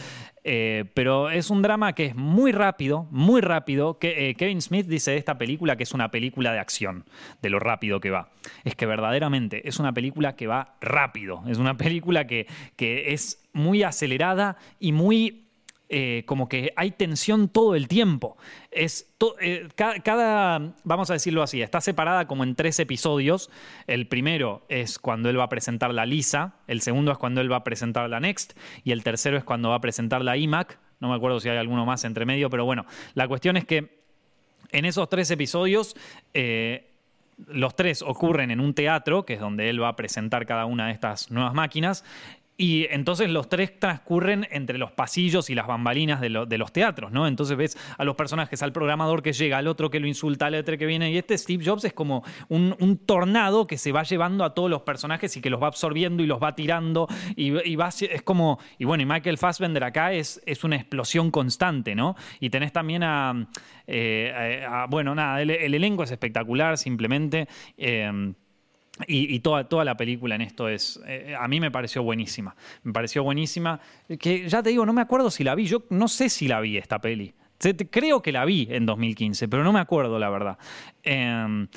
[0.44, 3.98] Eh, pero es un drama que es muy rápido, muy rápido.
[3.98, 7.04] Que, eh, Kevin Smith dice de esta película que es una película de acción,
[7.42, 8.30] de lo rápido que va.
[8.62, 11.42] Es que verdaderamente es una película que va rápido.
[11.48, 15.43] Es una película que, que es muy acelerada y muy
[15.90, 18.38] eh, como que hay tensión todo el tiempo.
[18.70, 23.50] Es eh, cada, vamos a decirlo así, está separada como en tres episodios.
[23.86, 27.52] El primero es cuando él va a presentar la Lisa, el segundo es cuando él
[27.52, 30.78] va a presentar la Next y el tercero es cuando va a presentar la iMac.
[31.00, 34.02] No me acuerdo si hay alguno más entre medio, pero bueno, la cuestión es que
[34.72, 35.96] en esos tres episodios...
[36.32, 36.90] Eh,
[37.48, 40.86] los tres ocurren en un teatro, que es donde él va a presentar cada una
[40.86, 42.04] de estas nuevas máquinas,
[42.56, 47.26] y entonces los tres transcurren entre los pasillos y las bambalinas de, los teatros, ¿no?
[47.26, 50.54] Entonces ves a los personajes, al programador que llega, al otro que lo insulta, al
[50.54, 51.10] otro que viene.
[51.10, 52.74] Y este Steve Jobs es como un,
[53.06, 56.26] tornado que se va llevando a todos los personajes y que los va absorbiendo y
[56.26, 57.08] los va tirando.
[57.34, 58.60] Y, es como.
[58.78, 62.14] Y bueno, y Michael Fassbender acá es, es una explosión constante, ¿no?
[62.38, 63.48] Y tenés también a.
[63.88, 67.48] Eh, bueno, nada, el, elenco es espectacular, simplemente.
[67.76, 68.34] Eh,
[69.08, 72.92] y, toda, toda, la película en esto es, eh, a mí me pareció buenísima, me
[72.92, 73.80] pareció buenísima,
[74.20, 76.60] que ya te digo, no me acuerdo si la vi, yo no sé si la
[76.60, 77.34] vi esta peli,
[77.90, 80.58] creo que la vi en 2015, pero no me acuerdo la verdad.
[81.02, 81.68] Em,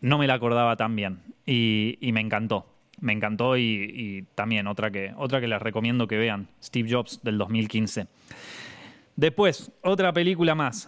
[0.00, 1.20] no me la acordaba tan bien.
[1.46, 2.66] Y, me encantó,
[3.00, 7.38] me encantó y, también otra que, otra que les recomiendo que vean, Steve Jobs del
[7.38, 8.06] 2015.
[9.16, 10.86] Después, otra película más.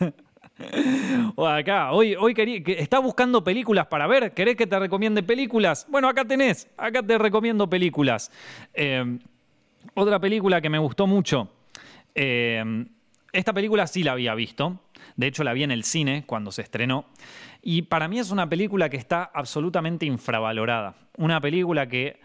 [1.34, 4.32] o acá, hoy, hoy quería, ¿estás buscando películas para ver?
[4.32, 5.86] ¿Querés que te recomiende películas?
[5.88, 8.30] Bueno, acá tenés, acá te recomiendo películas.
[8.72, 9.18] Eh,
[9.94, 11.50] otra película que me gustó mucho.
[12.14, 12.86] Eh,
[13.32, 14.80] esta película sí la había visto.
[15.16, 17.06] De hecho, la vi en el cine cuando se estrenó.
[17.60, 20.94] Y para mí es una película que está absolutamente infravalorada.
[21.16, 22.20] Una película que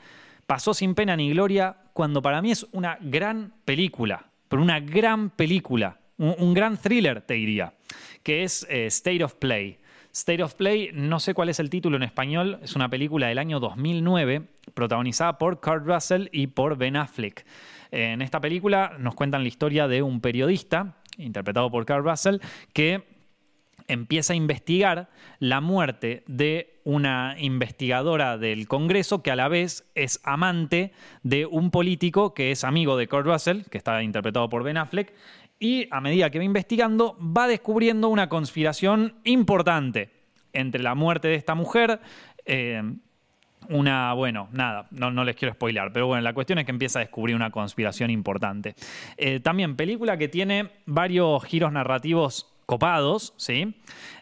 [0.46, 4.28] pasó sin pena ni gloria cuando para mí es una gran película.
[4.48, 7.74] Pero una gran película un, gran thriller, te diría,
[8.30, 9.80] que es eh, State of Play.
[10.12, 13.40] State of Play, no sé cuál es el título en español, es una película del
[13.40, 14.44] año 2009
[14.76, 17.44] protagonizada por Kurt Russell y por Ben Affleck.
[17.90, 22.38] En esta película nos cuentan la historia de un periodista, interpretado por Kurt Russell,
[22.72, 23.04] que
[23.88, 25.10] empieza a investigar
[25.40, 31.72] la muerte de una investigadora del Congreso que a la vez es amante de un
[31.72, 35.14] político que es amigo de Kurt Russell, que está interpretado por Ben Affleck,
[35.60, 40.10] y a medida que va investigando va descubriendo una conspiración importante
[40.54, 42.00] entre la muerte de esta mujer.
[42.46, 42.82] Eh,
[43.68, 47.00] una, bueno, nada, no, no, les quiero spoilar, pero bueno, la cuestión es que empieza
[47.00, 48.74] a descubrir una conspiración importante.
[49.18, 53.76] Eh, también película que tiene varios giros narrativos copados, ¿sí?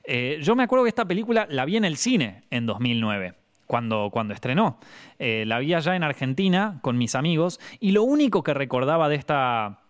[0.04, 3.36] Eh, yo me acuerdo que esta película la vi en el cine en 2009.
[3.68, 4.80] Cuando, cuando estrenó.
[5.20, 9.82] la vi allá en Argentina con mis amigos y lo único que recordaba de esta,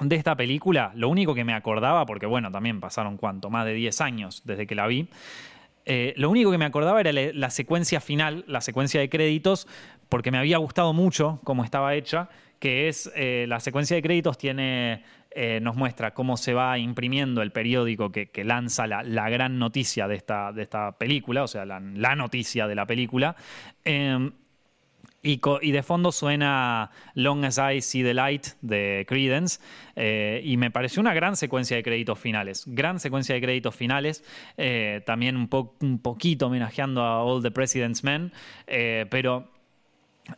[0.00, 3.74] de esta película, lo único que me acordaba, porque bueno, también pasaron cuánto, más de
[3.74, 5.08] 10 años desde que la vi,
[5.86, 9.68] eh, lo único que me acordaba era la, secuencia final, la secuencia de créditos,
[10.08, 12.28] porque me había gustado mucho cómo estaba hecha,
[12.58, 15.02] que es la secuencia de créditos tiene,
[15.36, 20.14] eh, nos muestra cómo se va imprimiendo el periódico que, lanza la, gran noticia de
[20.14, 23.34] esta, de esta película, o sea, la, noticia de la película.
[25.24, 29.58] Y, de fondo suena Long as I See the Light de Credence.
[29.96, 32.64] Eh, y me pareció una gran secuencia de créditos finales.
[32.66, 34.22] Gran secuencia de créditos finales.
[34.58, 35.48] Eh, también un,
[35.80, 38.32] un, poquito homenajeando a All the President's Men.
[38.66, 39.53] Eh, pero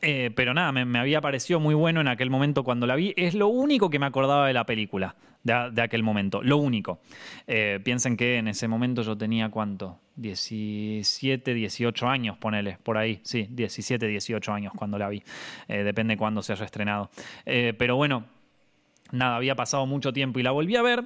[0.02, 3.14] Eh, pero nada, me, había parecido muy bueno en aquel momento cuando la vi.
[3.16, 5.14] Es lo único que me acordaba de la película,
[5.44, 7.00] de, aquel momento, lo único.
[7.46, 13.20] Eh, piensen que en ese momento yo tenía cuánto, 17, 18 años, ponele, por ahí,
[13.22, 15.22] sí, 17, 18 años cuando la vi.
[15.68, 17.10] Eh, depende cuándo se haya estrenado.
[17.44, 18.24] pero bueno,
[19.12, 21.04] nada, había pasado mucho tiempo y la volví a ver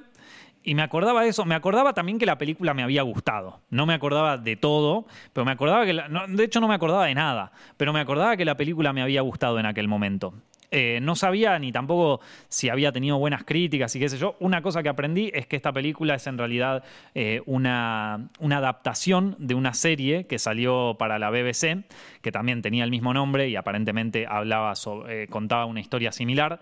[0.63, 3.61] y me acordaba de eso, me acordaba también que la película me había gustado.
[3.69, 7.15] No me acordaba de todo, pero me acordaba que, de hecho no me acordaba de
[7.15, 10.33] nada, pero me acordaba que la película me había gustado en aquel momento.
[10.73, 14.37] Eh, no sabía ni tampoco si había tenido buenas críticas y qué sé yo.
[14.39, 19.35] Una cosa que aprendí es que esta película es en realidad eh, una, una, adaptación
[19.37, 21.83] de una serie que salió para la BBC,
[22.21, 24.73] que también tenía el mismo nombre y aparentemente hablaba
[25.09, 26.61] eh, contaba una historia similar.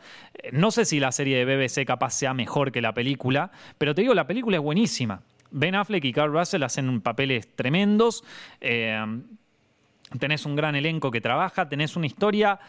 [0.53, 4.01] no sé si la serie de BBC capaz sea mejor que la película, pero te
[4.01, 5.21] digo, la película es buenísima.
[5.51, 8.23] Ben Affleck y Carl Russell hacen papeles tremendos.
[8.59, 12.59] tenés un gran elenco que trabaja, tenés una historia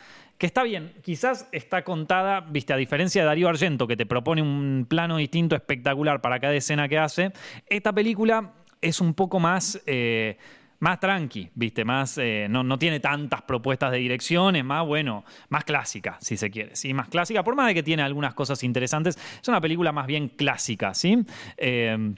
[0.40, 4.40] que está bien, quizás está contada, viste, a diferencia de Darío Argento, que te propone
[4.40, 7.32] un plano distinto, espectacular para cada escena que hace,
[7.66, 9.80] esta película es un poco más...
[9.86, 10.38] Eh,
[10.78, 11.84] más tranqui, ¿viste?
[11.84, 16.38] Más, eh, no, no, tiene tantas propuestas de dirección, es más, bueno, más clásica, si
[16.38, 16.94] se quiere, ¿sí?
[16.94, 20.30] Más clásica, por más de que tiene algunas cosas interesantes, es una película más bien
[20.30, 21.22] clásica, ¿sí?
[21.58, 22.14] Eh,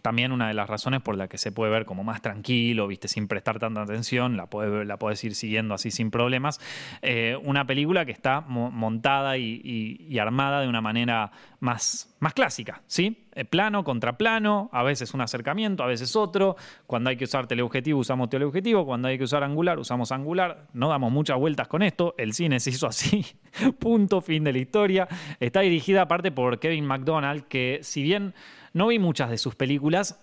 [0.00, 3.08] también una de las razones por la que se puede ver como más tranquilo, viste,
[3.08, 6.60] sin prestar tanta atención, la, puede, la puedes ir siguiendo así sin problemas.
[7.02, 13.26] Eh, una película que está montada y, armada de una manera más, más clásica, ¿sí?
[13.34, 16.56] Eh, plano contra plano, a veces un acercamiento, a veces otro.
[16.86, 18.84] Cuando hay que usar teleobjetivo, usamos teleobjetivo.
[18.84, 20.68] Cuando hay que usar angular, usamos angular.
[20.74, 22.14] No damos muchas vueltas con esto.
[22.18, 23.24] El cine se hizo así.
[23.78, 25.08] Punto, fin de la historia.
[25.40, 28.34] Está dirigida aparte por Kevin McDonald, que si bien
[28.72, 30.18] no vi muchas de sus películas.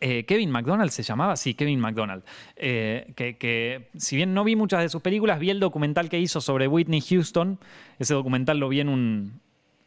[0.00, 2.24] Eh, Kevin McDonald se llamaba, sí, Kevin McDonald.
[2.56, 6.40] Eh, que, si bien no vi muchas de sus películas, vi el documental que hizo
[6.40, 7.58] sobre Whitney Houston.
[7.98, 9.40] Ese documental lo vi en un,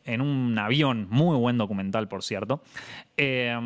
[0.06, 2.62] en un avión, muy buen documental, por cierto.
[3.18, 3.60] Eh,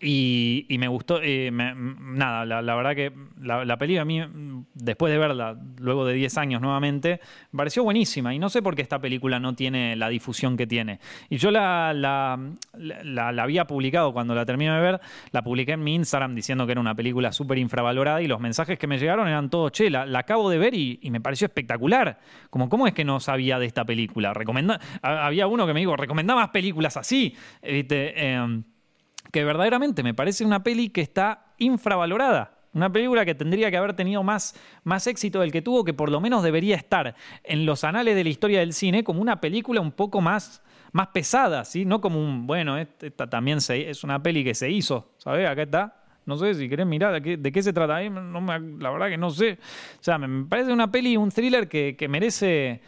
[0.00, 4.22] y, me gustó, eh, nada, la, verdad que la, la peli a mí,
[4.74, 7.20] después de verla, luego de 10 años nuevamente,
[7.50, 8.32] me pareció buenísima.
[8.32, 11.00] Y no sé por qué esta película no tiene la difusión que tiene.
[11.28, 15.00] Y yo la, la, había publicado cuando la terminé de ver,
[15.32, 18.78] la publiqué en mi Instagram diciendo que era una película súper infravalorada y los mensajes
[18.78, 22.20] que me llegaron eran todos, che, la, acabo de ver y, me pareció espectacular.
[22.50, 24.32] Como, ¿cómo es que no sabía de esta película?
[24.32, 27.34] Recomenda, había uno que me dijo, recomendá más películas así.
[27.62, 28.12] ¿viste?
[28.16, 28.62] Eh,
[29.32, 32.54] que verdaderamente me parece una peli que está infravalorada.
[32.74, 34.54] Una película que tendría que haber tenido más,
[34.84, 38.24] más éxito del que tuvo, que por lo menos debería estar en los anales de
[38.24, 40.62] la historia del cine como una película un poco más,
[40.92, 41.84] más pesada, ¿sí?
[41.84, 45.48] No como un, bueno, esta también es una peli que se hizo, ¿sabes?
[45.48, 45.94] Acá está.
[46.26, 48.02] No sé si querés mirar de qué, se trata.
[48.02, 49.58] la verdad que no sé.
[49.94, 52.82] O sea, me parece una peli, un thriller que, que, merece,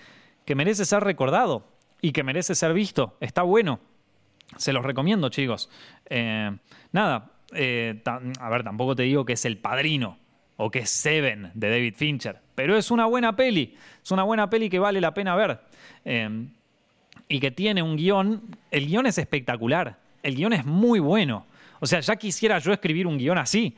[0.45, 1.65] que merece ser recordado
[2.03, 3.17] y que merece ser visto.
[3.19, 3.81] Está bueno.
[4.57, 5.71] Se los recomiendo, chicos.
[6.09, 6.51] Eh,
[6.93, 8.03] nada, eh,
[8.41, 10.19] a ver, tampoco te digo que es el padrino
[10.57, 13.77] o que es Seven de David Fincher, pero es una buena peli.
[14.03, 15.61] Es una buena peli que vale la pena ver.
[16.05, 16.47] Eh,
[17.29, 18.43] y que tiene un guion.
[18.71, 19.97] El guion es espectacular.
[20.23, 21.47] El guion es muy bueno.
[21.79, 23.75] O sea, ya quisiera yo escribir un guion así.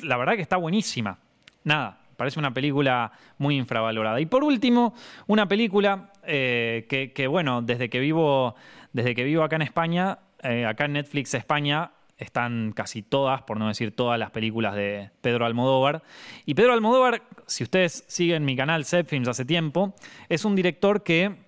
[0.00, 1.18] la verdad que está buenísima.
[1.64, 4.20] Nada, parece una película muy infravalorada.
[4.20, 4.94] Y por último,
[5.26, 8.54] una película que, bueno, desde que vivo
[8.94, 13.58] desde que vivo acá en España, eh, acá en Netflix España, están casi todas, por
[13.58, 16.02] no decir todas las películas de Pedro Almodóvar.
[16.46, 19.94] Y Pedro Almodóvar, si ustedes siguen mi canal Films hace tiempo,
[20.28, 21.44] es un director que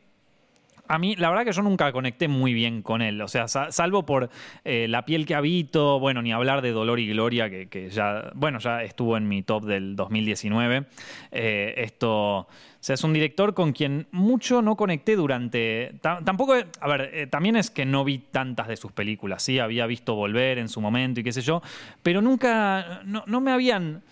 [0.88, 3.20] a mí, la verdad que yo nunca conecté muy bien con él.
[3.20, 4.30] O sea, salvo por
[4.64, 8.58] eh, La piel que habito, bueno, ni hablar de Dolor y Gloria, que, ya, bueno,
[8.58, 10.86] ya estuvo en mi top del 2019.
[11.32, 12.46] Eh, esto,
[12.86, 15.94] sea, es un director con quien mucho no conecté durante.
[16.00, 19.86] Tampoco, a ver, eh, también es que no vi tantas de sus películas, sí, había
[19.86, 21.62] visto Volver en su momento y qué sé yo,
[22.04, 24.04] pero nunca, no, me habían.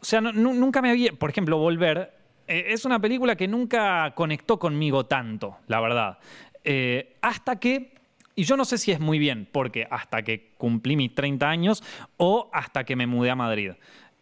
[0.00, 1.12] O sea, nunca me había.
[1.14, 2.14] Por ejemplo, Volver
[2.46, 6.18] eh, es una película que nunca conectó conmigo tanto, la verdad.
[6.62, 7.92] Eh, hasta que,
[8.36, 11.82] y yo no sé si es muy bien, porque hasta que cumplí mis 30 años
[12.18, 13.72] o hasta que me mudé a Madrid.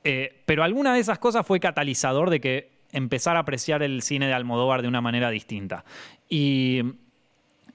[0.03, 4.34] Pero alguna de esas cosas fue catalizador de que empezar a apreciar el cine de
[4.34, 5.84] Almodóvar de una manera distinta.
[6.28, 6.82] Y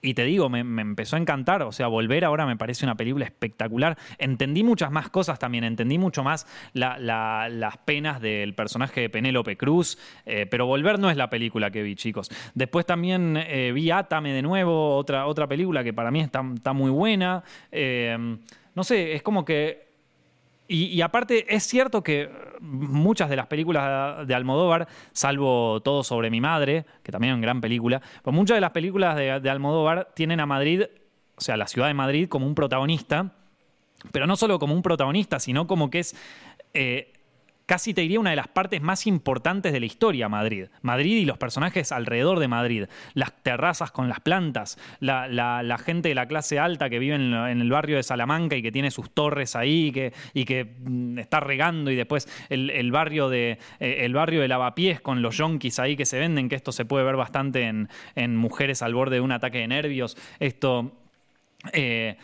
[0.05, 1.63] y te digo, me, empezó a encantar.
[1.63, 3.97] O sea, Volver ahora me parece una película espectacular.
[4.19, 5.63] Entendí muchas más cosas también.
[5.63, 9.97] Entendí mucho más las penas del personaje de Penélope Cruz.
[10.25, 12.29] Eh, pero Volver no es la película que vi, chicos.
[12.53, 16.43] Después también eh, vi Átame de nuevo, otra, otra película que para mí está,
[16.73, 17.43] muy buena.
[17.71, 18.37] Eh,
[18.75, 19.84] no sé, es como que
[20.67, 26.41] y, aparte, es cierto que muchas de las películas de Almodóvar, salvo Todo sobre mi
[26.41, 30.09] madre, que también es una gran película, pues muchas de las películas de, de Almodóvar
[30.15, 30.83] tienen a Madrid,
[31.35, 33.33] o sea, la ciudad de Madrid, como un protagonista,
[34.11, 36.15] pero no solo como un protagonista, sino como que es
[36.73, 37.13] eh,
[37.65, 40.67] casi te diría una de las partes más importantes de la historia, Madrid.
[40.81, 42.85] Madrid y los personajes alrededor de Madrid.
[43.13, 47.69] Las terrazas con las plantas, la, gente de la clase alta que vive en, el
[47.69, 49.93] barrio de Salamanca y que tiene sus torres ahí
[50.33, 55.01] y que mm, está regando y después el, barrio, de, eh, el barrio de Lavapiés
[55.01, 58.35] con los yonkis ahí que se venden, que esto se puede ver bastante en, en
[58.35, 60.17] mujeres al borde de un ataque de nervios.
[60.39, 61.04] Esto
[61.73, 62.17] eh,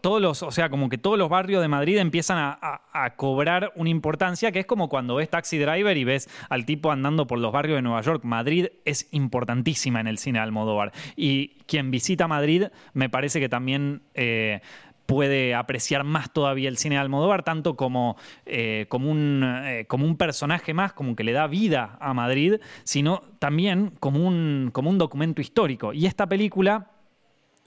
[0.00, 2.80] todos los, o sea, como que todos los barrios de Madrid empiezan a,
[3.16, 7.26] cobrar una importancia que es como cuando ves Taxi Driver y ves al tipo andando
[7.26, 8.24] por los barrios de Nueva York.
[8.24, 10.92] Madrid es importantísima en el cine de Almodóvar.
[11.16, 14.60] Y quien visita Madrid me parece que también eh,
[15.06, 18.16] puede apreciar más todavía el cine de Almodóvar, tanto como,
[18.46, 19.44] eh, como, un,
[19.86, 24.70] como un personaje más, como que le da vida a Madrid, sino también como un,
[24.72, 25.92] como un documento histórico.
[25.92, 26.93] Y esta película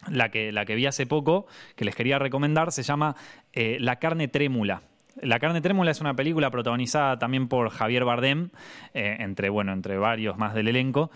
[0.09, 3.15] la que, la que vi hace poco, que les quería recomendar, se llama
[3.53, 4.81] eh, La carne trémula.
[5.21, 8.49] La carne trémula es una película protagonizada también por Javier Bardem,
[8.93, 11.09] eh, entre, bueno, entre varios más del elenco.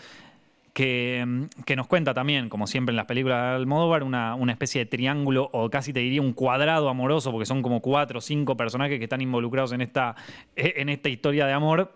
[0.74, 4.80] Que, que, nos cuenta también, como siempre en las películas de Almodóvar, una, una, especie
[4.80, 8.56] de triángulo o casi te diría un cuadrado amoroso, porque son como cuatro o cinco
[8.56, 10.16] personajes que están involucrados en esta,
[10.56, 11.92] en esta historia de amor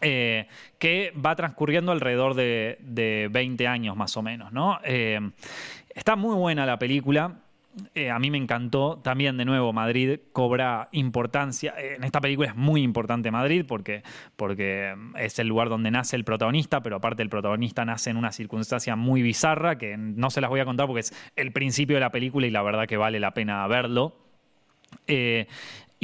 [0.00, 0.46] eh,
[0.78, 4.78] que va transcurriendo alrededor de, 20 años más o menos, ¿no?
[5.94, 7.40] Está muy buena la película.
[7.94, 9.00] Eh, a mí me encantó.
[9.02, 11.74] También, de nuevo, Madrid cobra importancia.
[11.76, 14.02] En esta película es muy importante Madrid porque,
[14.36, 18.30] porque es el lugar donde nace el protagonista, pero aparte el protagonista nace en una
[18.30, 22.00] circunstancia muy bizarra que no se las voy a contar porque es el principio de
[22.00, 24.16] la película y la verdad que vale la pena verlo.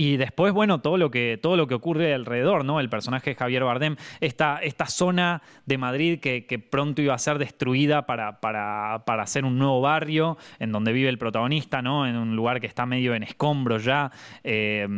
[0.00, 2.80] Y después, bueno, todo lo que, todo lo que ocurre alrededor, ¿no?
[2.80, 7.36] El personaje de Javier Bardem, esta, esta zona de Madrid que, pronto iba a ser
[7.36, 12.06] destruida para, para, para, hacer un nuevo barrio en donde vive el protagonista, ¿no?
[12.06, 14.10] En un lugar que está medio en escombros ya.
[14.42, 14.88] Eh,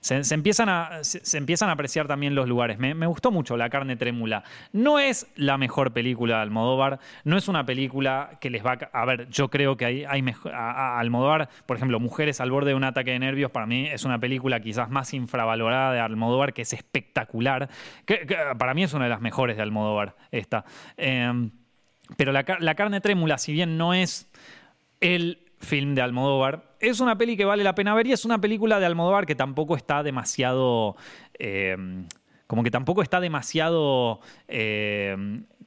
[0.00, 2.78] se, empiezan a, se, empiezan a apreciar también los lugares.
[2.78, 4.44] Me, gustó mucho La carne trémula.
[4.72, 9.00] No es la mejor película de Almodóvar, no es una película que les va a...
[9.00, 12.74] A ver, yo creo que hay, hay mejor, Almodóvar, por ejemplo, Mujeres al borde de
[12.74, 16.62] un ataque de nervios, para mí es una película quizás más infravalorada de Almodóvar, que
[16.62, 17.68] es espectacular.
[18.06, 18.26] Que,
[18.58, 20.64] para mí es una de las mejores de Almodóvar, esta.
[20.96, 21.50] Em,
[22.16, 24.30] pero la, la carne trémula, si bien no es
[25.00, 26.74] el film de Almodóvar.
[26.80, 29.34] Es una peli que vale la pena ver y es una película de Almodóvar que
[29.34, 30.96] tampoco está demasiado...
[31.38, 31.76] Eh,
[32.50, 35.16] como que tampoco está demasiado eh,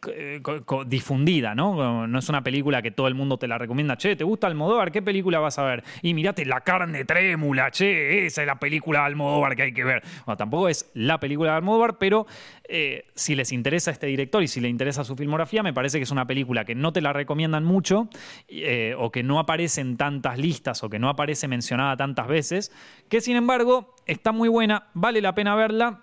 [0.09, 0.41] eh,
[0.85, 2.05] difundida, ¿no?
[2.07, 3.95] No es una película que todo el mundo te la recomienda.
[3.95, 4.91] Che, ¿te gusta Almodóvar?
[4.91, 5.85] ¿Qué película vas a ver?
[6.01, 9.85] Y mirate La carne trémula, che, esa es la película de Almodóvar que hay que
[9.85, 10.03] ver.
[10.25, 12.27] Bueno, tampoco es la película de Almodóvar, pero
[12.67, 16.03] eh, si les interesa este director y si les interesa su filmografía, me parece que
[16.03, 18.09] es una película que no te la recomiendan mucho
[18.97, 22.73] o que no aparece en tantas listas o que no aparece mencionada tantas veces,
[23.07, 26.01] que sin embargo está muy buena, vale la pena verla.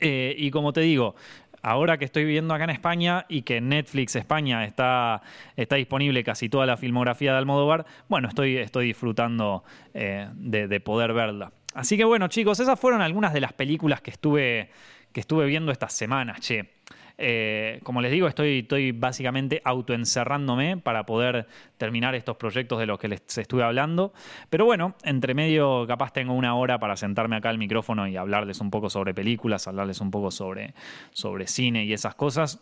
[0.00, 1.14] Y como te digo,
[1.62, 5.22] ahora que estoy viviendo acá en España y que Netflix España está,
[5.56, 9.64] está disponible casi toda la filmografía de Almodóvar, bueno, estoy, estoy disfrutando
[9.94, 11.52] eh, de, poder verla.
[11.74, 14.70] Así que bueno, chicos, esas fueron algunas de las películas que estuve,
[15.12, 16.70] que estuve viendo estas semanas, che.
[17.22, 21.46] Eh, como les digo, estoy, estoy básicamente autoencerrándome para poder
[21.76, 24.14] terminar estos proyectos de los que les estuve hablando.
[24.48, 28.60] Pero bueno, entre medio capaz tengo una hora para sentarme acá al micrófono y hablarles
[28.60, 30.72] un poco sobre películas, hablarles un poco sobre,
[31.10, 32.58] sobre cine y esas cosas.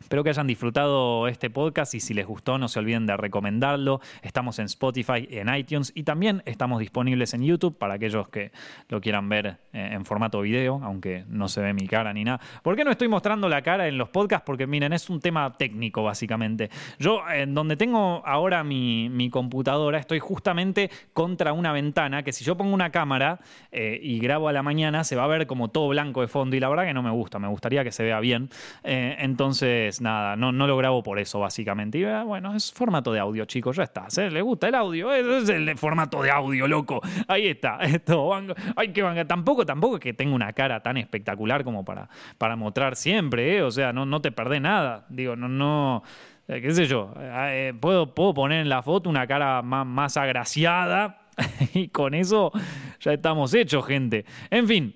[0.00, 4.00] Espero que hayan disfrutado este podcast y si les gustó no se olviden de recomendarlo.
[4.22, 8.52] Estamos en Spotify, en iTunes y también estamos disponibles en YouTube para aquellos que
[8.88, 12.40] lo quieran ver eh, en formato video, aunque no se ve mi cara ni nada.
[12.62, 14.44] ¿Por qué no estoy mostrando la cara en los podcasts?
[14.46, 16.70] Porque miren, es un tema técnico básicamente.
[16.98, 22.56] Yo en donde tengo ahora mi, computadora estoy justamente contra una ventana que si yo
[22.56, 23.40] pongo una cámara
[23.72, 26.54] eh, y grabo a la mañana se va a ver como todo blanco de fondo
[26.54, 28.50] y la verdad que no me gusta, me gustaría que se vea bien.
[28.84, 31.98] Eh, entonces nada, no, no lo grabo por eso, básicamente.
[31.98, 34.10] Y ah, bueno, es formato de audio, chicos, ya está.
[34.10, 35.12] ¿Se le gusta el audio?
[35.12, 37.00] Es el formato de audio, loco.
[37.28, 37.76] Ahí está.
[37.80, 38.32] Esto,
[38.76, 42.08] hay que Tampoco, tampoco es que tenga una cara tan espectacular como para,
[42.38, 43.62] para mostrar siempre, ¿eh?
[43.62, 45.06] O sea, no, no te perdés nada.
[45.08, 46.02] Digo, no, no
[46.48, 50.16] eh, qué sé yo, eh, puedo, puedo poner en la foto una cara más, más
[50.16, 51.26] agraciada
[51.74, 52.52] y con eso
[53.00, 54.24] ya estamos hechos, gente.
[54.50, 54.94] En fin,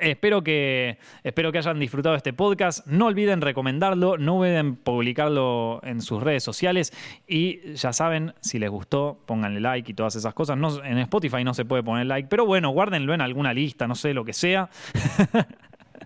[0.00, 2.86] Espero que, espero que hayan disfrutado este podcast.
[2.86, 6.92] No olviden recomendarlo, no olviden publicarlo en sus redes sociales.
[7.26, 10.58] Y ya saben, si les gustó, pónganle like y todas esas cosas.
[10.58, 13.94] No, en Spotify no se puede poner like, pero bueno, guárdenlo en alguna lista, no
[13.94, 14.68] sé, lo que sea.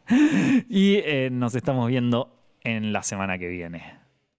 [0.68, 4.01] y eh, nos estamos viendo en la semana que viene.